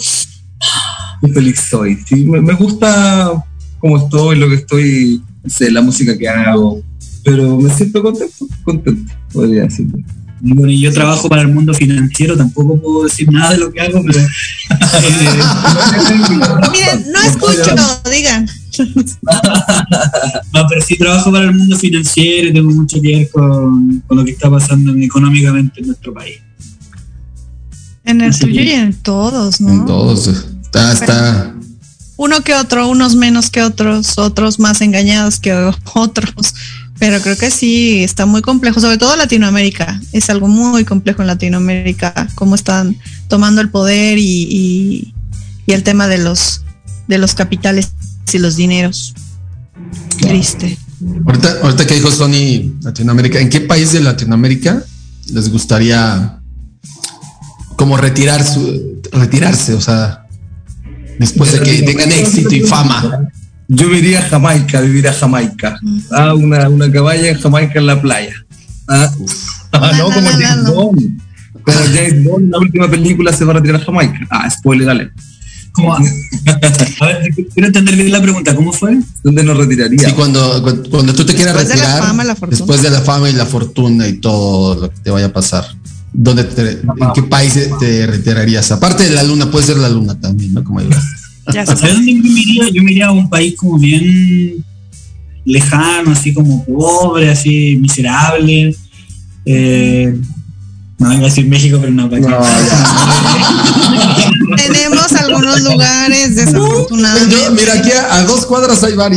"Ah, 0.62 1.18
qué 1.20 1.32
feliz 1.32 1.60
soy. 1.68 1.98
Sí, 2.06 2.16
me, 2.24 2.40
me 2.40 2.54
gusta 2.54 3.32
cómo 3.80 3.98
estoy, 3.98 4.38
lo 4.38 4.48
que 4.48 4.56
estoy, 4.56 5.22
no 5.42 5.50
sé, 5.50 5.70
la 5.70 5.82
música 5.82 6.16
que 6.16 6.28
hago, 6.28 6.80
pero 7.24 7.56
me 7.58 7.74
siento 7.74 8.02
contento, 8.02 8.46
contento, 8.62 9.12
podría 9.32 9.62
decirlo. 9.64 9.98
Bueno, 10.40 10.70
y 10.70 10.80
yo 10.82 10.92
trabajo 10.92 11.28
para 11.28 11.42
el 11.42 11.48
mundo 11.48 11.74
financiero, 11.74 12.36
tampoco 12.36 12.80
puedo 12.80 13.04
decir 13.04 13.28
nada 13.32 13.52
de 13.52 13.58
lo 13.58 13.72
que 13.72 13.80
hago, 13.80 14.00
pero... 14.06 14.20
eh, 14.20 14.28
Miren, 16.70 17.12
no 17.12 17.20
escucho, 17.22 17.74
digan. 18.10 18.48
No, 20.52 20.66
pero 20.68 20.80
sí 20.80 20.96
trabajo 20.96 21.30
para 21.32 21.44
el 21.46 21.54
mundo 21.54 21.76
financiero 21.78 22.48
y 22.48 22.52
tengo 22.52 22.70
mucho 22.70 23.00
que 23.00 23.16
ver 23.16 23.30
con, 23.30 24.02
con 24.06 24.16
lo 24.18 24.24
que 24.24 24.32
está 24.32 24.50
pasando 24.50 24.92
económicamente 24.96 25.80
en 25.80 25.88
nuestro 25.88 26.12
país. 26.14 26.38
En 28.04 28.20
el 28.20 28.32
Sí. 28.32 28.40
tuyo 28.40 28.62
y 28.62 28.70
en 28.70 28.94
todos, 28.94 29.60
¿no? 29.60 29.70
En 29.72 29.86
todos. 29.86 30.28
Está, 30.62 30.92
está. 30.92 31.54
Uno 32.16 32.40
que 32.42 32.54
otro, 32.54 32.88
unos 32.88 33.14
menos 33.14 33.50
que 33.50 33.62
otros, 33.62 34.18
otros 34.18 34.58
más 34.58 34.80
engañados 34.80 35.38
que 35.38 35.52
otros. 35.94 36.54
Pero 36.98 37.20
creo 37.20 37.36
que 37.38 37.50
sí, 37.50 38.02
está 38.02 38.26
muy 38.26 38.42
complejo, 38.42 38.80
sobre 38.80 38.98
todo 38.98 39.14
Latinoamérica. 39.14 40.00
Es 40.12 40.30
algo 40.30 40.48
muy 40.48 40.84
complejo 40.84 41.22
en 41.22 41.28
Latinoamérica, 41.28 42.26
cómo 42.34 42.56
están 42.56 42.96
tomando 43.28 43.60
el 43.60 43.68
poder 43.70 44.18
y, 44.18 44.24
y- 44.50 45.14
y 45.66 45.72
el 45.74 45.82
tema 45.84 46.08
de 46.08 46.18
los, 46.18 46.62
de 47.06 47.18
los 47.18 47.34
capitales 47.34 47.92
y 48.34 48.38
los 48.38 48.56
dineros. 48.56 49.14
Triste. 50.20 50.78
Ahorita, 51.26 51.58
ahorita 51.62 51.86
que 51.86 51.94
dijo 51.94 52.10
Sony 52.10 52.74
Latinoamérica, 52.82 53.40
¿en 53.40 53.48
qué 53.48 53.60
país 53.60 53.92
de 53.92 54.00
Latinoamérica 54.00 54.82
les 55.32 55.50
gustaría 55.50 56.40
como 57.76 57.96
retirar 57.96 58.44
su, 58.44 59.00
retirarse? 59.12 59.74
O 59.74 59.80
sea, 59.80 60.26
después 61.18 61.52
de 61.52 61.60
que 61.60 61.82
tengan 61.82 62.10
éxito 62.10 62.54
y 62.54 62.60
fama. 62.60 63.28
Yo 63.70 63.86
me 63.88 63.98
iría 63.98 64.20
a 64.20 64.22
Jamaica, 64.22 64.80
vivir 64.80 65.06
a 65.08 65.12
Jamaica. 65.12 65.78
Ah, 66.10 66.32
una, 66.34 66.70
una 66.70 66.90
caballa 66.90 67.28
en 67.28 67.38
Jamaica 67.38 67.78
en 67.78 67.86
la 67.86 68.00
playa. 68.00 68.34
Ah, 68.88 69.12
ah, 69.72 69.92
no, 69.92 70.08
No, 70.08 70.14
como 70.14 70.30
James 70.30 70.64
no. 70.64 70.74
Bond. 70.74 71.20
Como 71.62 71.78
James 71.78 72.24
Bond, 72.24 72.50
la 72.50 72.58
última 72.58 72.90
película 72.90 73.30
se 73.30 73.44
va 73.44 73.52
a 73.52 73.56
retirar 73.56 73.82
a 73.82 73.84
Jamaica. 73.84 74.26
Ah, 74.30 74.48
spoiler, 74.48 74.86
dale. 74.86 75.10
A 77.00 77.06
ver, 77.06 77.34
quiero 77.54 77.66
entender 77.68 77.96
bien 77.96 78.10
la 78.12 78.20
pregunta, 78.22 78.54
¿cómo 78.54 78.72
fue? 78.72 78.98
¿Dónde 79.22 79.42
nos 79.44 79.56
retiraría? 79.56 80.08
Sí, 80.08 80.14
cuando, 80.14 80.62
cuando, 80.62 80.90
cuando 80.90 81.14
tú 81.14 81.24
te 81.24 81.34
quieras 81.34 81.54
Después 81.54 81.68
de 81.68 81.76
la 81.76 81.82
retirar, 81.90 82.08
fama, 82.08 82.24
la 82.24 82.34
fortuna. 82.36 82.56
después 82.58 82.82
de 82.82 82.90
la 82.90 83.00
fama 83.02 83.30
y 83.30 83.32
la 83.34 83.46
fortuna 83.46 84.08
y 84.08 84.14
todo 84.14 84.74
lo 84.74 84.90
que 84.90 85.00
te 85.00 85.10
vaya 85.10 85.26
a 85.26 85.32
pasar, 85.32 85.64
¿dónde 86.12 86.44
te- 86.44 86.70
¿en 86.80 87.12
qué 87.14 87.22
país 87.22 87.54
te 87.78 88.06
retirarías? 88.06 88.70
Aparte 88.72 89.04
de 89.04 89.10
la 89.14 89.22
luna, 89.22 89.50
puede 89.50 89.66
ser 89.66 89.76
la 89.78 89.88
luna 89.88 90.18
también, 90.18 90.52
¿no? 90.54 90.64
Como 90.64 90.80
ibas. 90.80 91.02
Ya 91.52 91.62
¿Hacia 91.62 91.76
sé. 91.76 91.92
dónde 91.92 92.12
yo 92.14 92.22
me 92.22 92.28
iría? 92.40 92.68
Yo 92.70 92.82
me 92.82 92.90
iría 92.92 93.06
a 93.06 93.12
un 93.12 93.28
país 93.30 93.54
como 93.56 93.78
bien 93.78 94.64
lejano, 95.44 96.10
así 96.12 96.32
como 96.34 96.64
pobre, 96.64 97.30
así 97.30 97.76
miserable. 97.80 98.74
Eh, 99.44 100.14
no 100.98 101.12
iba 101.12 101.22
a 101.22 101.26
decir 101.26 101.46
México, 101.46 101.78
pero 101.80 101.92
no, 101.92 102.10
para 102.10 102.20
No, 102.20 102.38
Tenemos 104.56 105.12
algunos 105.12 105.62
lugares 105.62 106.30
Yo, 106.30 106.34
desafortunados. 106.44 107.52
mira, 107.52 107.74
aquí 107.74 107.92
a, 107.92 108.16
a 108.16 108.24
dos 108.24 108.46
cuadras 108.46 108.82
hay 108.82 108.94
and 108.94 109.14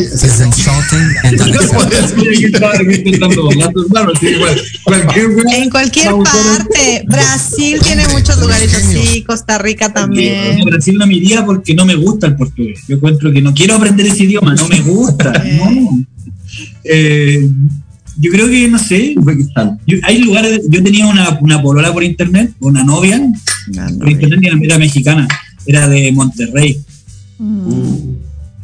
En 5.54 5.70
cualquier 5.70 6.12
parte. 6.24 7.04
Brasil 7.08 7.80
tiene 7.82 8.08
muchos 8.10 8.38
lugares 8.40 8.74
así, 8.76 9.24
Costa 9.24 9.58
Rica 9.58 9.92
también. 9.92 10.60
En 10.60 10.66
Brasil 10.66 10.96
no 10.98 11.08
me 11.08 11.16
iría 11.16 11.44
porque 11.46 11.74
no 11.74 11.86
me 11.86 11.96
gusta 11.96 12.28
el 12.28 12.36
portugués. 12.36 12.82
Yo 12.88 12.98
encuentro 12.98 13.32
que 13.32 13.42
no 13.42 13.54
quiero 13.54 13.76
aprender 13.76 14.06
ese 14.06 14.26
idioma, 14.26 14.54
no 14.54 14.68
me 14.68 14.82
gusta. 14.82 15.32
no. 15.58 16.06
Eh, 16.84 17.50
yo 18.18 18.32
creo 18.32 18.47
que, 18.49 18.68
no 18.68 18.78
sé, 18.80 19.14
Uzbekistán. 19.18 19.80
yo- 19.88 19.97
hay 20.03 20.20
lugares, 20.20 20.62
yo 20.70 20.84
tenía 20.84 21.05
una, 21.07 21.38
una 21.41 21.62
polola 21.62 21.91
por 21.93 22.03
internet, 22.03 22.53
una 22.59 22.84
novia, 22.84 23.22
por 23.99 24.09
internet 24.09 24.39
y 24.62 24.66
era 24.66 24.78
mexicana, 24.78 25.28
era 25.66 25.88
de 25.88 26.12
Monterrey. 26.12 26.82
Mm. 27.39 28.16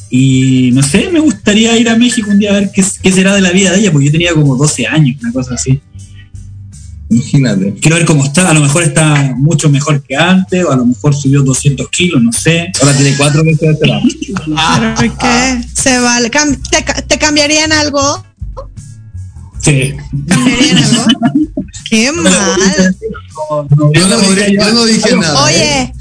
Y 0.10 0.72
no 0.74 0.84
sé, 0.84 1.10
me 1.12 1.20
gustaría 1.20 1.78
ir 1.78 1.90
a 1.90 1.96
México 1.98 2.30
un 2.32 2.40
día 2.40 2.52
a 2.52 2.60
ver 2.60 2.72
qué, 2.74 2.84
qué 3.02 3.12
será 3.12 3.36
de 3.36 3.42
la 3.42 3.52
vida 3.52 3.72
de 3.72 3.80
ella, 3.80 3.92
porque 3.92 4.06
yo 4.06 4.12
tenía 4.12 4.34
como 4.34 4.56
12 4.56 4.88
años, 4.88 5.18
una 5.22 5.32
cosa 5.34 5.56
así. 5.56 5.82
Imagínate. 7.10 7.74
Quiero 7.82 7.96
ver 7.98 8.06
cómo 8.06 8.26
está. 8.26 8.50
A 8.50 8.54
lo 8.54 8.60
mejor 8.62 8.84
está 8.84 9.34
mucho 9.38 9.70
mejor 9.70 10.04
que 10.04 10.16
antes, 10.16 10.64
o 10.66 10.72
a 10.72 10.76
lo 10.76 10.86
mejor 10.86 11.16
subió 11.16 11.42
200 11.42 11.90
kilos, 11.90 12.22
no 12.22 12.32
sé. 12.34 12.70
Ahora 12.82 12.94
tiene 12.98 13.16
cuatro 13.18 13.44
meses 13.46 13.80
de 13.80 13.88
lado. 13.88 14.02
¿Pero 15.00 15.18
qué? 15.18 15.62
Se 15.74 16.00
vale. 16.00 16.30
¿Te, 16.30 16.84
ca- 16.84 17.02
te 17.02 17.18
cambiarían 17.18 17.72
algo? 17.72 18.26
Sí. 19.62 19.96
Qué 21.90 22.12
mal. 22.12 22.96
Yo 23.94 24.08
no, 24.08 24.20
dije, 24.20 24.54
yo 24.54 24.74
no 24.74 24.86
dije 24.86 25.16
nada. 25.16 25.34
¿eh? 25.34 25.46
Oye, 25.46 25.94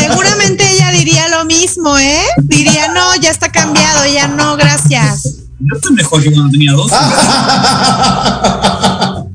seguramente 0.00 0.64
ella 0.72 0.90
diría 0.90 1.28
lo 1.28 1.44
mismo, 1.44 1.98
¿eh? 1.98 2.22
Diría, 2.44 2.88
no, 2.92 3.14
ya 3.16 3.30
está 3.30 3.52
cambiado, 3.52 4.06
ya 4.12 4.28
no, 4.28 4.56
gracias. 4.56 5.22
Yo 5.60 5.76
estoy 5.76 5.92
mejor 5.94 6.22
que 6.22 6.32
cuando 6.32 6.50
tenía 6.50 6.72
12. 6.72 6.94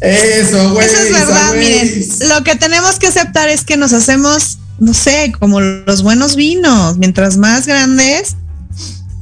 Eso, 0.00 0.72
güey. 0.72 0.86
Eso 0.86 0.96
es 0.98 1.12
verdad, 1.12 1.54
miren. 1.54 2.04
Lo 2.28 2.44
que 2.44 2.54
tenemos 2.56 2.98
que 2.98 3.06
aceptar 3.06 3.48
es 3.48 3.64
que 3.64 3.78
nos 3.78 3.94
hacemos, 3.94 4.58
no 4.78 4.92
sé, 4.92 5.32
como 5.38 5.60
los 5.60 6.02
buenos 6.02 6.36
vinos. 6.36 6.98
Mientras 6.98 7.38
más 7.38 7.66
grandes, 7.66 8.36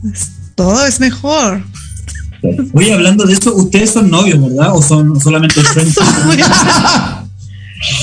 pues, 0.03 0.31
todo 0.57 0.85
es 0.85 0.99
mejor. 0.99 1.63
Oye, 2.75 2.93
hablando 2.93 3.25
de 3.25 3.35
eso, 3.35 3.55
ustedes 3.55 3.91
son 3.91 4.11
novios, 4.11 4.41
¿verdad? 4.41 4.75
¿O 4.75 4.83
son 4.83 5.21
solamente 5.21 5.63
friends? 5.73 5.97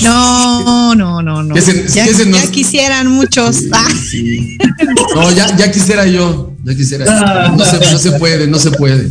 No, 0.02 0.94
no, 0.94 1.22
no, 1.22 1.42
no. 1.42 1.56
Se- 1.60 1.86
ya, 1.88 2.06
nos- 2.26 2.50
quisieran 2.50 3.08
muchos. 3.08 3.56
Ah, 3.72 3.88
No, 5.14 5.30
ya, 5.32 5.56
ya 5.56 5.70
quisiera 5.70 6.06
yo. 6.06 6.52
Ya 6.64 6.74
quisiera. 6.74 7.04
yo. 7.06 7.56
No 7.56 7.64
se, 7.64 7.78
no 7.92 7.98
se 7.98 8.12
puede, 8.12 8.46
no 8.46 8.58
se 8.58 8.70
puede. 8.72 9.10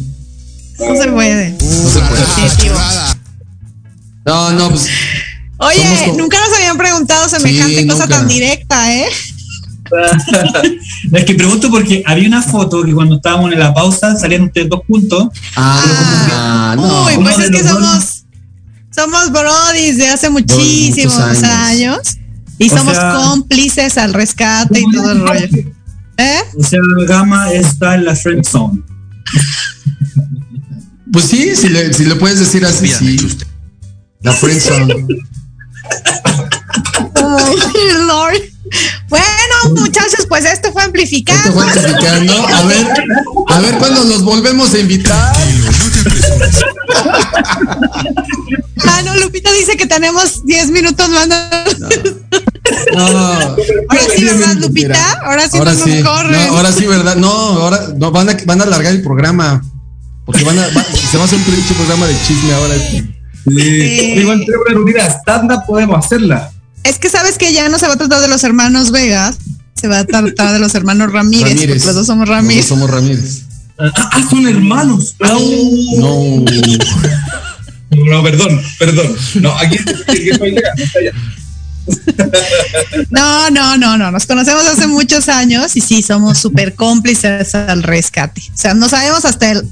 no 0.79 0.95
se 0.95 1.07
puede. 1.09 1.51
No 1.51 1.89
se 1.89 1.99
puede. 1.99 2.25
Definitivo. 2.25 2.75
No, 4.25 4.51
no, 4.53 4.69
pues. 4.69 4.87
Oye, 5.57 5.83
como- 6.05 6.17
nunca 6.19 6.37
nos 6.47 6.57
habían 6.57 6.77
preguntado 6.77 7.27
semejante 7.29 7.81
Sí, 7.81 7.87
cosa 7.87 8.07
tan 8.07 8.27
directa, 8.27 8.95
¿eh? 8.95 9.07
es 11.13 11.25
que 11.25 11.33
pregunto 11.35 11.69
porque 11.69 12.03
había 12.05 12.27
una 12.27 12.41
foto 12.41 12.83
que 12.83 12.93
cuando 12.93 13.15
estábamos 13.15 13.51
en 13.51 13.59
la 13.59 13.73
pausa 13.73 14.15
salían 14.15 14.43
ustedes 14.43 14.69
dos 14.69 14.81
juntos. 14.87 15.29
Ah, 15.55 16.73
no. 16.77 17.05
Uy, 17.05 17.13
pues 17.23 17.39
es 17.39 17.49
que 17.51 17.63
somos, 17.63 18.23
somos 18.95 19.31
brodis 19.31 19.97
de 19.97 20.07
hace 20.09 20.29
muchísimos 20.29 21.17
años. 21.17 21.43
años. 21.43 21.99
y 22.57 22.69
O 22.69 22.77
somos 22.77 22.93
sea- 22.93 23.13
cómplices 23.15 23.97
al 23.97 24.13
rescate 24.13 24.79
y 24.81 24.91
todo 24.91 25.11
el 25.11 25.21
rollo. 25.27 25.47
¿Eh? 26.17 26.39
O 26.57 26.63
sea, 26.63 26.79
Gama 27.07 27.51
está 27.53 27.95
en 27.95 28.05
la 28.05 28.15
friend 28.15 28.43
zone. 28.45 28.81
Pues 31.11 31.25
sí, 31.25 31.55
si 31.55 31.69
le, 31.69 31.93
si 31.93 32.05
le 32.05 32.15
puedes 32.15 32.39
decir 32.39 32.65
así, 32.65 32.87
sí. 32.87 33.17
usted. 33.25 33.47
La 34.21 34.33
friendzone. 34.33 34.93
Ay, 37.15 37.55
Lord. 38.05 38.41
Bueno, 39.07 39.55
muchachos, 39.75 40.25
pues 40.27 40.45
esto 40.45 40.71
fue 40.71 40.83
amplificando. 40.83 41.49
Esto 41.49 41.53
fue 41.53 41.63
amplificando. 41.71 42.47
A 42.47 42.63
ver, 42.63 42.87
a 43.47 43.59
ver 43.59 43.75
cuándo 43.77 44.03
los 44.05 44.23
volvemos 44.23 44.73
a 44.73 44.79
invitar. 44.79 45.35
Ah, 48.85 49.01
no, 49.03 49.15
Lupita 49.17 49.51
dice 49.53 49.77
que 49.77 49.85
tenemos 49.85 50.45
10 50.45 50.71
minutos 50.71 51.09
más. 51.09 51.27
No. 51.27 53.05
Ahora 53.05 53.57
sí, 54.15 54.23
¿verdad, 54.23 54.55
Lupita? 54.55 55.11
Ahora 55.23 55.49
sí 55.49 55.57
Ahora 55.57 55.73
no 55.73 55.83
sí. 55.83 55.91
nos 56.01 56.07
corren. 56.09 56.47
No, 56.47 56.57
ahora 56.57 56.71
sí, 56.71 56.85
¿verdad? 56.87 57.15
No, 57.15 57.29
ahora 57.31 57.79
no, 57.97 58.11
van, 58.11 58.29
a, 58.29 58.37
van 58.45 58.61
a 58.61 58.63
alargar 58.63 58.93
el 58.93 59.01
programa. 59.01 59.61
Porque 60.25 60.43
van 60.43 60.59
a, 60.59 60.67
va- 60.67 60.83
se 60.83 61.17
va 61.17 61.23
a 61.23 61.25
hacer 61.25 61.39
un 61.39 61.45
pinche 61.45 61.73
programa 61.73 62.05
de 62.05 62.15
chisme 62.27 62.53
ahora. 62.53 62.75
Sí. 62.77 63.15
Sí. 63.47 63.53
Igual 64.19 64.43
tenemos 64.45 64.91
una 64.93 65.07
estándar, 65.07 65.63
podemos 65.65 66.05
hacerla. 66.05 66.51
Es 66.83 66.99
que 66.99 67.09
sabes 67.09 67.37
que 67.37 67.51
ya 67.51 67.67
no 67.69 67.79
se 67.79 67.87
va 67.87 67.93
a 67.93 67.97
tratar 67.97 68.21
de 68.21 68.27
los 68.27 68.43
hermanos 68.43 68.91
Vegas, 68.91 69.37
se 69.79 69.87
va 69.87 69.99
a 69.99 70.05
tratar 70.05 70.53
de 70.53 70.59
los 70.59 70.75
hermanos 70.75 71.11
Ramírez, 71.11 71.55
porque 71.55 71.67
los 71.85 71.95
dos 71.95 72.05
somos 72.07 72.27
Los 72.27 72.35
Ramírez. 72.37 72.67
dos 72.69 72.77
somos 72.79 72.89
Ramírez. 72.89 73.41
Ah, 73.79 74.21
son 74.29 74.47
hermanos. 74.47 75.15
No. 75.19 76.45
No, 77.91 78.23
perdón, 78.23 78.61
perdón. 78.77 79.15
No, 79.41 79.57
aquí. 79.57 79.77
No, 83.09 83.49
no, 83.49 83.77
no, 83.77 83.97
no, 83.97 84.11
nos 84.11 84.25
conocemos 84.25 84.65
hace 84.67 84.87
muchos 84.87 85.27
años 85.29 85.75
y 85.75 85.81
sí, 85.81 86.01
somos 86.03 86.37
súper 86.37 86.75
cómplices 86.75 87.55
al 87.55 87.81
rescate. 87.83 88.41
O 88.53 88.57
sea, 88.57 88.73
no 88.73 88.89
sabemos 88.89 89.25
hasta 89.25 89.51
el... 89.51 89.63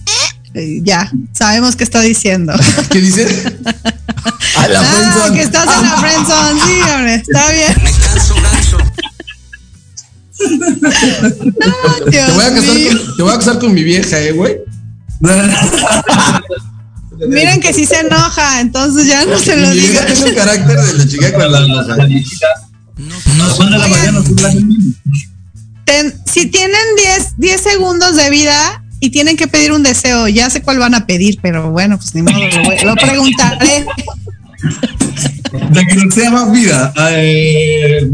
eh, 0.56 0.80
Ya, 0.84 1.12
sabemos 1.34 1.76
qué 1.76 1.84
está 1.84 2.02
diciendo. 2.02 2.54
¿Qué 2.90 3.02
dice? 3.02 3.28
A 4.58 4.68
la 4.68 4.82
Ah, 4.82 5.30
que 5.34 5.42
estás 5.42 5.68
en 5.78 5.84
la 5.84 5.98
friendzone, 5.98 6.60
sí, 6.62 6.82
hombre, 6.92 7.16
está 7.16 7.52
bien. 7.52 7.76
Ganso. 10.40 12.12
Te 12.12 12.32
voy, 12.34 12.46
a 12.46 12.54
casar 12.54 12.76
con, 12.76 13.16
te 13.18 13.24
voy 13.24 13.32
a 13.34 13.38
casar 13.38 13.60
con 13.60 13.74
mi 13.74 13.84
vieja, 13.84 14.20
eh, 14.20 14.32
güey. 14.32 14.58
Miren 17.28 17.60
que 17.62 17.74
sí 17.74 17.86
se 17.86 18.00
enoja, 18.02 18.62
entonces 18.62 19.08
ya 19.08 19.26
no 19.26 19.40
se 19.40 19.56
Mi 19.56 19.62
lo 19.64 19.72
vieja 19.72 20.06
digo. 20.06 20.14
tiene 20.14 20.30
el 20.30 20.36
carácter 20.36 20.80
de 20.80 20.94
la 20.94 21.08
chica 21.08 21.34
con 21.34 21.52
la 21.52 21.66
enoja. 21.66 21.98
No, 23.38 23.50
son 23.56 23.72
de 23.72 23.78
la 23.78 23.88
mañana, 23.88 24.24
son 24.24 24.36
las 24.36 24.56
Ten- 25.86 26.14
si 26.32 26.46
tienen 26.48 26.78
10, 26.98 27.34
10 27.38 27.62
segundos 27.62 28.16
de 28.18 28.30
vida 28.30 28.84
y 29.00 29.10
tienen 29.10 29.38
que 29.38 29.48
pedir 29.48 29.72
un 29.72 29.82
deseo, 29.84 30.28
ya 30.28 30.50
sé 30.50 30.62
cuál 30.62 30.78
van 30.80 30.94
a 30.96 31.08
pedir, 31.08 31.40
pero 31.42 31.72
bueno, 31.72 31.98
pues 31.98 32.14
ni 32.14 32.22
modo, 32.22 32.38
lo, 32.38 32.64
voy- 32.64 32.80
lo 32.84 32.96
preguntaré. 32.96 33.86
La 35.72 35.86
que 35.86 35.96
no 35.96 36.12
sea 36.12 36.30
más 36.30 36.52
vida. 36.52 36.94
Eh, 37.12 38.08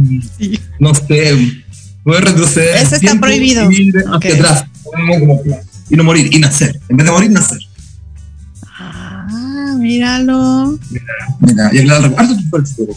no 0.80 0.94
sé. 0.94 1.63
A 2.06 2.20
retroceder. 2.20 2.78
Eso 2.78 2.96
está 2.96 3.16
prohibido. 3.20 3.72
Y 3.72 3.90
ir 3.90 3.98
hacia 4.00 4.16
Ok. 4.16 4.26
atrás. 4.26 4.66
Y 5.90 5.96
no 5.96 6.04
morir, 6.04 6.30
y 6.34 6.40
nacer. 6.40 6.80
En 6.90 6.98
vez 6.98 7.06
de 7.06 7.12
morir, 7.12 7.32
nacer. 7.32 7.60
Ah, 8.78 9.76
míralo. 9.80 10.78
Mira, 11.40 11.70
y 11.74 11.80
aclarar 11.80 12.04
el 12.04 12.10
recuerdo 12.10 12.36
tu 12.36 12.58
hacer. 12.58 12.88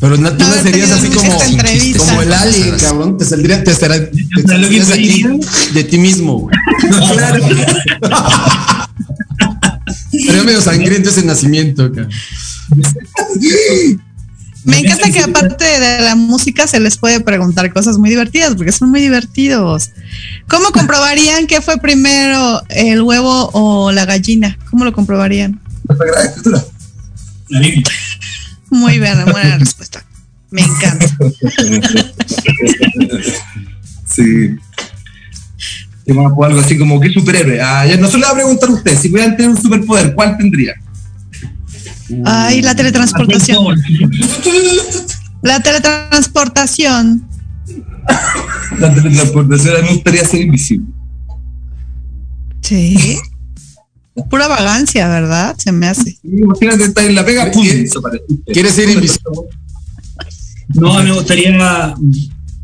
Pero 0.00 0.16
tú 0.16 0.22
No, 0.22 0.30
nacerías 0.32 0.90
he 0.90 0.94
así 0.94 1.08
como, 1.10 1.38
como 1.98 2.22
el 2.22 2.32
alien, 2.32 2.74
cabrón. 2.80 3.18
Te 3.18 3.24
saldría, 3.24 3.62
te 3.62 3.70
estará, 3.70 3.94
te 4.10 4.10
¿Sabes 4.10 4.60
lo 4.60 4.68
que 4.68 4.82
saldrías 4.82 4.90
aquí 4.90 5.22
pediría? 5.22 5.48
de 5.74 5.84
ti 5.84 5.98
mismo, 5.98 6.38
güey. 6.40 6.56
Claro. 7.12 7.44
Sería 10.10 10.42
medio 10.42 10.60
sangriento 10.60 11.10
ese 11.10 11.24
nacimiento, 11.24 11.90
cabrón. 11.92 12.10
Me 14.64 14.78
encanta 14.78 15.10
que 15.10 15.18
aparte 15.20 15.64
de 15.64 16.00
la 16.02 16.14
música 16.14 16.66
se 16.66 16.78
les 16.78 16.96
puede 16.96 17.20
preguntar 17.20 17.72
cosas 17.72 17.98
muy 17.98 18.10
divertidas, 18.10 18.54
porque 18.54 18.70
son 18.70 18.90
muy 18.90 19.00
divertidos. 19.00 19.90
¿Cómo 20.48 20.68
comprobarían 20.72 21.46
qué 21.46 21.60
fue 21.60 21.78
primero, 21.78 22.62
el 22.68 23.02
huevo 23.02 23.50
o 23.52 23.90
la 23.92 24.04
gallina? 24.04 24.58
¿Cómo 24.70 24.84
lo 24.84 24.92
comprobarían? 24.92 25.60
La 25.88 25.96
Sagrada 25.96 26.24
Escritura. 26.24 26.64
La 27.48 27.60
Biblia. 27.60 27.92
Muy 28.70 28.98
buena, 28.98 29.24
buena 29.24 29.58
respuesta. 29.58 30.04
Me 30.50 30.62
encanta. 30.62 31.06
Sí. 34.14 34.56
¿Qué 36.04 36.12
más? 36.12 36.30
O 36.36 36.44
algo 36.44 36.60
así 36.60 36.76
como, 36.76 37.00
¿qué 37.00 37.08
superhéroe? 37.08 37.62
Ah, 37.62 37.86
ya 37.86 37.96
no 37.96 38.08
se 38.08 38.18
le 38.18 38.24
va 38.24 38.32
a 38.32 38.34
preguntar 38.34 38.68
a 38.68 38.72
usted, 38.72 38.98
si 38.98 39.08
pudieran 39.08 39.36
tener 39.36 39.52
un 39.52 39.62
superpoder, 39.62 40.14
¿cuál 40.14 40.36
tendría? 40.36 40.74
Ay, 42.24 42.62
la 42.62 42.74
teletransportación. 42.74 43.64
La 45.42 45.60
teletransportación. 45.60 47.28
La 48.78 48.94
teletransportación, 48.94 49.74
a 49.76 49.78
mí 49.80 49.84
me 49.88 49.94
gustaría 49.94 50.24
ser 50.24 50.40
invisible. 50.42 50.86
Sí. 52.60 53.18
Pura 54.30 54.46
vagancia, 54.46 55.08
¿verdad? 55.08 55.56
Se 55.58 55.72
me 55.72 55.88
hace. 55.88 56.16
Imagínate 56.22 56.84
estar 56.84 57.04
en 57.04 57.14
la 57.16 57.24
pega, 57.24 57.50
¡pum! 57.50 57.64
¿Qué- 57.64 57.74
desaparece. 57.74 58.24
¿Quieres 58.52 58.74
ser 58.74 58.90
invisible? 58.90 59.32
No, 60.74 61.02
me 61.02 61.12
gustaría 61.12 61.94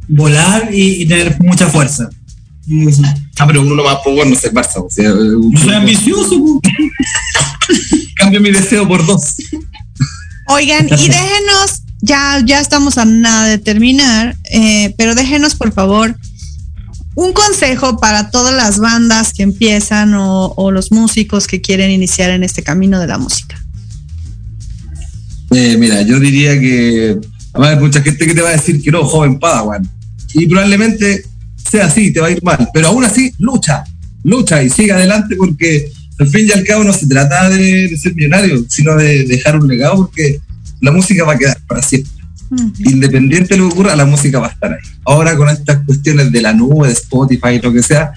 volar 0.08 0.68
y, 0.72 1.02
y 1.02 1.06
tener 1.06 1.36
mucha 1.42 1.66
fuerza. 1.66 2.08
Ah, 3.38 3.46
pero 3.46 3.62
uno 3.62 3.82
más 3.82 3.98
bueno 4.04 4.36
ser 4.36 4.52
Barça. 4.52 4.84
O 4.84 4.90
sea, 4.90 5.04
Yo 5.04 5.58
soy 5.58 5.74
ambicioso, 5.74 6.60
cambio 8.16 8.40
mi 8.40 8.50
deseo 8.50 8.86
por 8.86 9.04
dos. 9.06 9.36
Oigan, 10.48 10.86
y 10.86 11.08
déjenos, 11.08 11.82
ya, 12.00 12.42
ya 12.44 12.60
estamos 12.60 12.98
a 12.98 13.04
nada 13.04 13.46
de 13.46 13.58
terminar, 13.58 14.36
eh, 14.50 14.94
pero 14.96 15.14
déjenos 15.14 15.54
por 15.54 15.72
favor 15.72 16.16
un 17.14 17.32
consejo 17.32 17.98
para 17.98 18.30
todas 18.30 18.54
las 18.54 18.78
bandas 18.78 19.32
que 19.32 19.42
empiezan 19.42 20.14
o, 20.14 20.52
o 20.56 20.70
los 20.70 20.92
músicos 20.92 21.46
que 21.46 21.60
quieren 21.60 21.90
iniciar 21.90 22.30
en 22.30 22.44
este 22.44 22.62
camino 22.62 23.00
de 23.00 23.08
la 23.08 23.18
música. 23.18 23.60
Eh, 25.50 25.76
mira, 25.78 26.02
yo 26.02 26.20
diría 26.20 26.58
que 26.60 27.18
además 27.52 27.70
hay 27.70 27.80
mucha 27.80 28.02
gente 28.02 28.26
que 28.26 28.34
te 28.34 28.42
va 28.42 28.50
a 28.50 28.52
decir 28.52 28.82
que 28.82 28.90
no, 28.90 29.04
joven 29.04 29.38
Padawan. 29.38 29.88
Y 30.34 30.46
probablemente 30.46 31.24
sea 31.70 31.86
así, 31.86 32.12
te 32.12 32.20
va 32.20 32.28
a 32.28 32.30
ir 32.30 32.42
mal. 32.42 32.68
Pero 32.72 32.88
aún 32.88 33.04
así, 33.04 33.32
lucha, 33.38 33.84
lucha 34.22 34.62
y 34.62 34.70
sigue 34.70 34.92
adelante 34.92 35.36
porque 35.36 35.90
al 36.18 36.28
fin 36.28 36.46
y 36.48 36.52
al 36.52 36.64
cabo 36.64 36.84
no 36.84 36.92
se 36.92 37.06
trata 37.06 37.48
de, 37.50 37.88
de 37.88 37.96
ser 37.96 38.14
millonario, 38.14 38.64
sino 38.68 38.96
de 38.96 39.24
dejar 39.24 39.58
un 39.58 39.68
legado 39.68 39.96
porque 39.96 40.40
la 40.80 40.92
música 40.92 41.24
va 41.24 41.34
a 41.34 41.38
quedar 41.38 41.58
para 41.66 41.82
siempre. 41.82 42.12
Independiente 42.78 43.54
de 43.54 43.60
lo 43.60 43.68
que 43.68 43.74
ocurra, 43.74 43.96
la 43.96 44.06
música 44.06 44.38
va 44.38 44.46
a 44.46 44.50
estar 44.50 44.72
ahí. 44.72 44.80
Ahora 45.04 45.36
con 45.36 45.48
estas 45.48 45.84
cuestiones 45.84 46.32
de 46.32 46.40
la 46.40 46.52
nube, 46.52 46.88
de 46.88 46.94
Spotify 46.94 47.60
lo 47.62 47.72
que 47.72 47.82
sea, 47.82 48.12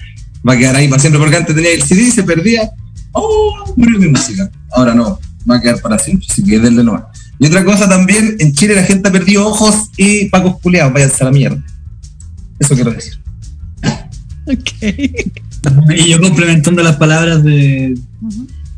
va 0.48 0.54
a 0.54 0.58
quedar 0.58 0.76
ahí 0.76 0.88
para 0.88 1.00
siempre, 1.00 1.20
porque 1.20 1.36
antes 1.36 1.54
tenía 1.54 1.72
el 1.72 1.82
CD 1.82 2.10
se 2.10 2.22
perdía, 2.22 2.70
oh, 3.12 3.74
murió 3.76 3.98
mi 3.98 4.08
música. 4.08 4.50
Ahora 4.72 4.94
no, 4.94 5.18
va 5.48 5.56
a 5.56 5.60
quedar 5.60 5.80
para 5.80 5.98
siempre, 5.98 6.26
así 6.28 6.42
que 6.42 6.58
denle 6.58 6.82
nomás. 6.82 7.04
Y 7.38 7.46
otra 7.46 7.64
cosa 7.64 7.88
también, 7.88 8.36
en 8.38 8.52
Chile 8.52 8.74
la 8.74 8.84
gente 8.84 9.08
ha 9.08 9.12
perdido 9.12 9.46
ojos 9.46 9.90
y 9.96 10.26
pacos 10.26 10.60
culeados, 10.60 10.92
váyanse 10.92 11.22
a 11.22 11.24
la 11.26 11.32
mierda. 11.32 11.62
Eso 12.58 12.74
quiero 12.74 12.92
decir. 12.92 13.21
Ok. 14.46 14.68
Y 15.96 16.08
yo 16.08 16.20
complementando 16.20 16.82
las 16.82 16.96
palabras 16.96 17.44
de 17.44 17.94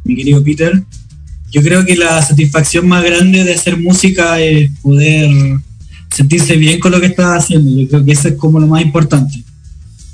mi 0.05 0.15
querido 0.17 0.45
Peter, 0.45 0.83
yo 1.51 1.62
creo 1.62 1.83
que 1.87 1.97
la 1.97 2.21
satisfacción 2.21 2.87
más 2.87 3.03
grande 3.03 3.43
de 3.43 3.55
hacer 3.55 3.79
música 3.81 4.39
es 4.39 4.71
poder 4.83 5.31
sentirse 6.11 6.57
bien 6.57 6.79
con 6.81 6.93
lo 6.93 7.01
que 7.01 7.07
estás 7.07 7.43
haciendo. 7.45 7.71
Yo 7.81 7.89
creo 7.89 8.05
que 8.05 8.12
eso 8.12 8.29
es 8.29 8.35
como 8.35 8.61
lo 8.61 8.67
más 8.67 8.83
importante. 8.83 9.43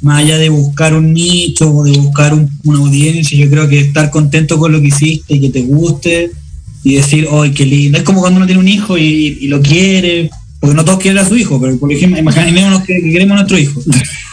Más 0.01 0.19
allá 0.23 0.39
de 0.39 0.49
buscar 0.49 0.95
un 0.95 1.13
nicho 1.13 1.69
o 1.75 1.83
de 1.83 1.99
buscar 1.99 2.35
un- 2.35 2.49
una 2.63 2.79
audiencia, 2.79 3.37
yo 3.37 3.51
creo 3.51 3.69
que 3.69 3.81
estar 3.81 4.09
contento 4.11 4.57
con 4.57 4.71
lo 4.71 4.81
que 4.81 4.89
hiciste 4.89 5.35
y 5.35 5.41
que 5.41 5.51
te 5.51 5.63
guste 5.63 6.31
y 6.85 6.95
decir, 6.95 7.27
¡ay, 7.33 7.51
qué 7.51 7.67
lindo! 7.67 7.99
Es 7.99 8.05
como 8.05 8.21
cuando 8.21 8.37
uno 8.37 8.47
tiene 8.47 8.61
un 8.61 8.69
hijo 8.69 8.97
y, 8.97 9.39
y 9.41 9.49
lo 9.49 9.61
quiere, 9.61 10.31
porque 10.61 10.77
no 10.77 10.85
todos 10.85 11.01
quieren 11.01 11.19
a 11.23 11.29
su 11.29 11.37
hijo, 11.37 11.61
pero 11.61 11.77
por 11.79 11.93
ejemplo, 11.93 12.19
imaginémonos 12.21 12.85
que, 12.85 12.95
que 13.03 13.11
queremos 13.11 13.33
a 13.33 13.37
nuestro 13.41 13.59
hijo. 13.59 13.81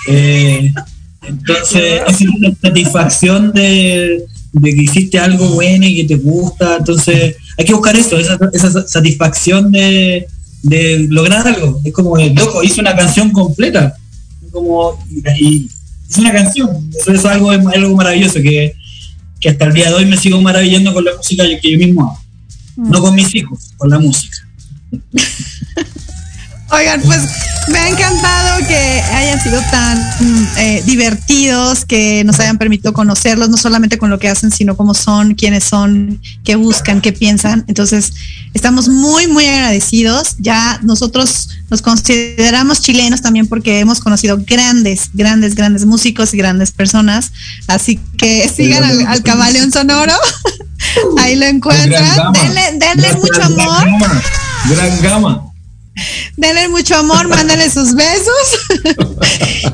Eh, 0.09 0.72
entonces, 1.28 2.01
esa 2.07 2.23
es 2.23 2.30
la 2.39 2.55
satisfacción 2.61 3.51
de, 3.51 4.25
de 4.53 4.75
que 4.75 4.82
hiciste 4.82 5.19
algo 5.19 5.49
bueno 5.49 5.86
y 5.86 5.95
que 5.97 6.15
te 6.15 6.15
gusta. 6.15 6.78
Entonces, 6.78 7.36
hay 7.57 7.65
que 7.65 7.73
buscar 7.73 7.95
eso, 7.95 8.17
esa, 8.17 8.38
esa 8.53 8.88
satisfacción 8.88 9.71
de, 9.71 10.28
de 10.63 11.07
lograr 11.09 11.47
algo. 11.47 11.82
Es 11.84 11.93
como, 11.93 12.17
de, 12.17 12.34
loco, 12.34 12.63
hice 12.63 12.82
una 12.82 12.95
canción 12.95 13.32
completa. 13.32 13.95
Como, 14.51 15.03
y, 15.39 15.69
hice 16.09 16.21
una 16.21 16.32
canción. 16.32 16.69
Eso, 16.99 17.13
es 17.13 17.25
algo, 17.25 17.51
es 17.51 17.65
algo 17.65 17.95
maravilloso 17.95 18.41
que, 18.41 18.75
que 19.39 19.49
hasta 19.49 19.65
el 19.65 19.73
día 19.73 19.89
de 19.89 19.95
hoy 19.95 20.05
me 20.05 20.17
sigo 20.17 20.41
maravillando 20.41 20.93
con 20.93 21.03
la 21.05 21.15
música 21.15 21.43
que 21.61 21.71
yo 21.71 21.78
mismo 21.78 22.03
hago. 22.03 22.19
No 22.75 23.01
con 23.01 23.15
mis 23.15 23.34
hijos, 23.34 23.71
con 23.78 23.89
la 23.89 23.99
música. 23.99 24.38
Oigan, 26.71 27.01
pues 27.01 27.21
me 27.70 27.80
ha 27.80 27.89
encantado 27.89 28.65
que 28.68 28.76
hayan 28.76 29.39
sido 29.41 29.61
tan 29.72 29.97
mm, 29.97 30.47
eh, 30.57 30.84
divertidos, 30.86 31.86
que 31.86 32.24
nos 32.24 32.39
hayan 32.39 32.57
permitido 32.57 32.93
conocerlos, 32.93 33.49
no 33.49 33.57
solamente 33.57 33.97
con 33.97 34.09
lo 34.09 34.20
que 34.20 34.30
hacen, 34.30 34.51
sino 34.51 34.76
cómo 34.76 34.93
son, 34.93 35.36
quiénes 35.36 35.63
son, 35.63 36.22
qué 36.43 36.55
buscan, 36.55 37.01
qué 37.01 37.13
piensan. 37.13 37.63
Entonces, 37.68 38.13
estamos 38.53 38.88
muy, 38.89 39.28
muy 39.28 39.45
agradecidos. 39.45 40.36
Ya 40.39 40.80
nosotros 40.84 41.49
nos 41.70 41.82
consideramos 41.82 42.82
chilenos 42.82 43.22
también 43.22 43.47
porque 43.47 43.80
hemos 43.80 43.99
conocido 43.99 44.39
grandes, 44.45 45.09
grandes, 45.13 45.55
grandes 45.55 45.86
músicos 45.86 46.34
y 46.34 46.38
grandes 46.38 46.72
personas. 46.72 47.32
Así 47.68 47.99
que 48.18 48.49
sigan 48.49 48.84
al, 48.84 49.07
al 49.07 49.24
Camaleón 49.24 49.72
Sonoro. 49.72 50.13
Ahí 51.20 51.36
lo 51.36 51.45
encuentran. 51.45 52.34
Denle, 52.34 52.61
denle 52.80 53.13
mucho 53.15 53.34
gran 53.34 53.59
amor. 53.59 53.86
gama, 53.86 54.22
Gran 54.70 55.01
gama. 55.01 55.46
Denle 56.35 56.67
mucho 56.67 56.95
amor, 56.95 57.27
mándenle 57.27 57.69
sus 57.69 57.95
besos. 57.95 58.33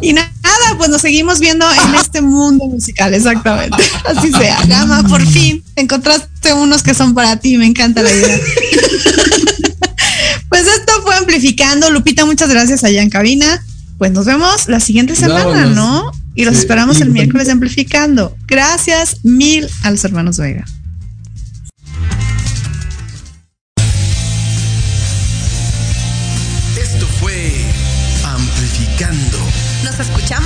y 0.02 0.14
nada, 0.14 0.32
pues 0.78 0.90
nos 0.90 1.02
seguimos 1.02 1.40
viendo 1.40 1.66
en 1.70 1.96
este 1.96 2.22
mundo 2.22 2.66
musical, 2.66 3.14
exactamente. 3.14 3.84
Así 4.06 4.32
sea. 4.32 4.60
Gama, 4.68 5.04
por 5.08 5.26
fin 5.26 5.64
encontraste 5.76 6.54
unos 6.54 6.84
que 6.84 6.94
son 6.94 7.14
para 7.14 7.38
ti, 7.38 7.58
me 7.58 7.66
encanta 7.66 8.02
la 8.02 8.12
idea. 8.12 8.40
pues 10.50 10.68
esto 10.68 11.02
fue 11.04 11.16
amplificando. 11.16 11.90
Lupita, 11.90 12.26
muchas 12.26 12.50
gracias 12.50 12.84
allá 12.84 13.02
en 13.02 13.10
cabina. 13.10 13.64
Pues 13.98 14.12
nos 14.12 14.26
vemos 14.26 14.68
la 14.68 14.80
siguiente 14.80 15.16
semana. 15.16 15.66
¿no? 15.68 16.12
Y 16.36 16.46
los 16.46 16.58
esperamos 16.58 17.00
el 17.02 17.12
miércoles 17.12 17.48
de 17.48 17.54
amplificando. 17.54 18.36
Gracias 18.48 19.18
mil 19.24 19.68
a 19.84 19.92
los 19.92 20.04
hermanos 20.04 20.38
Vega. 20.38 20.66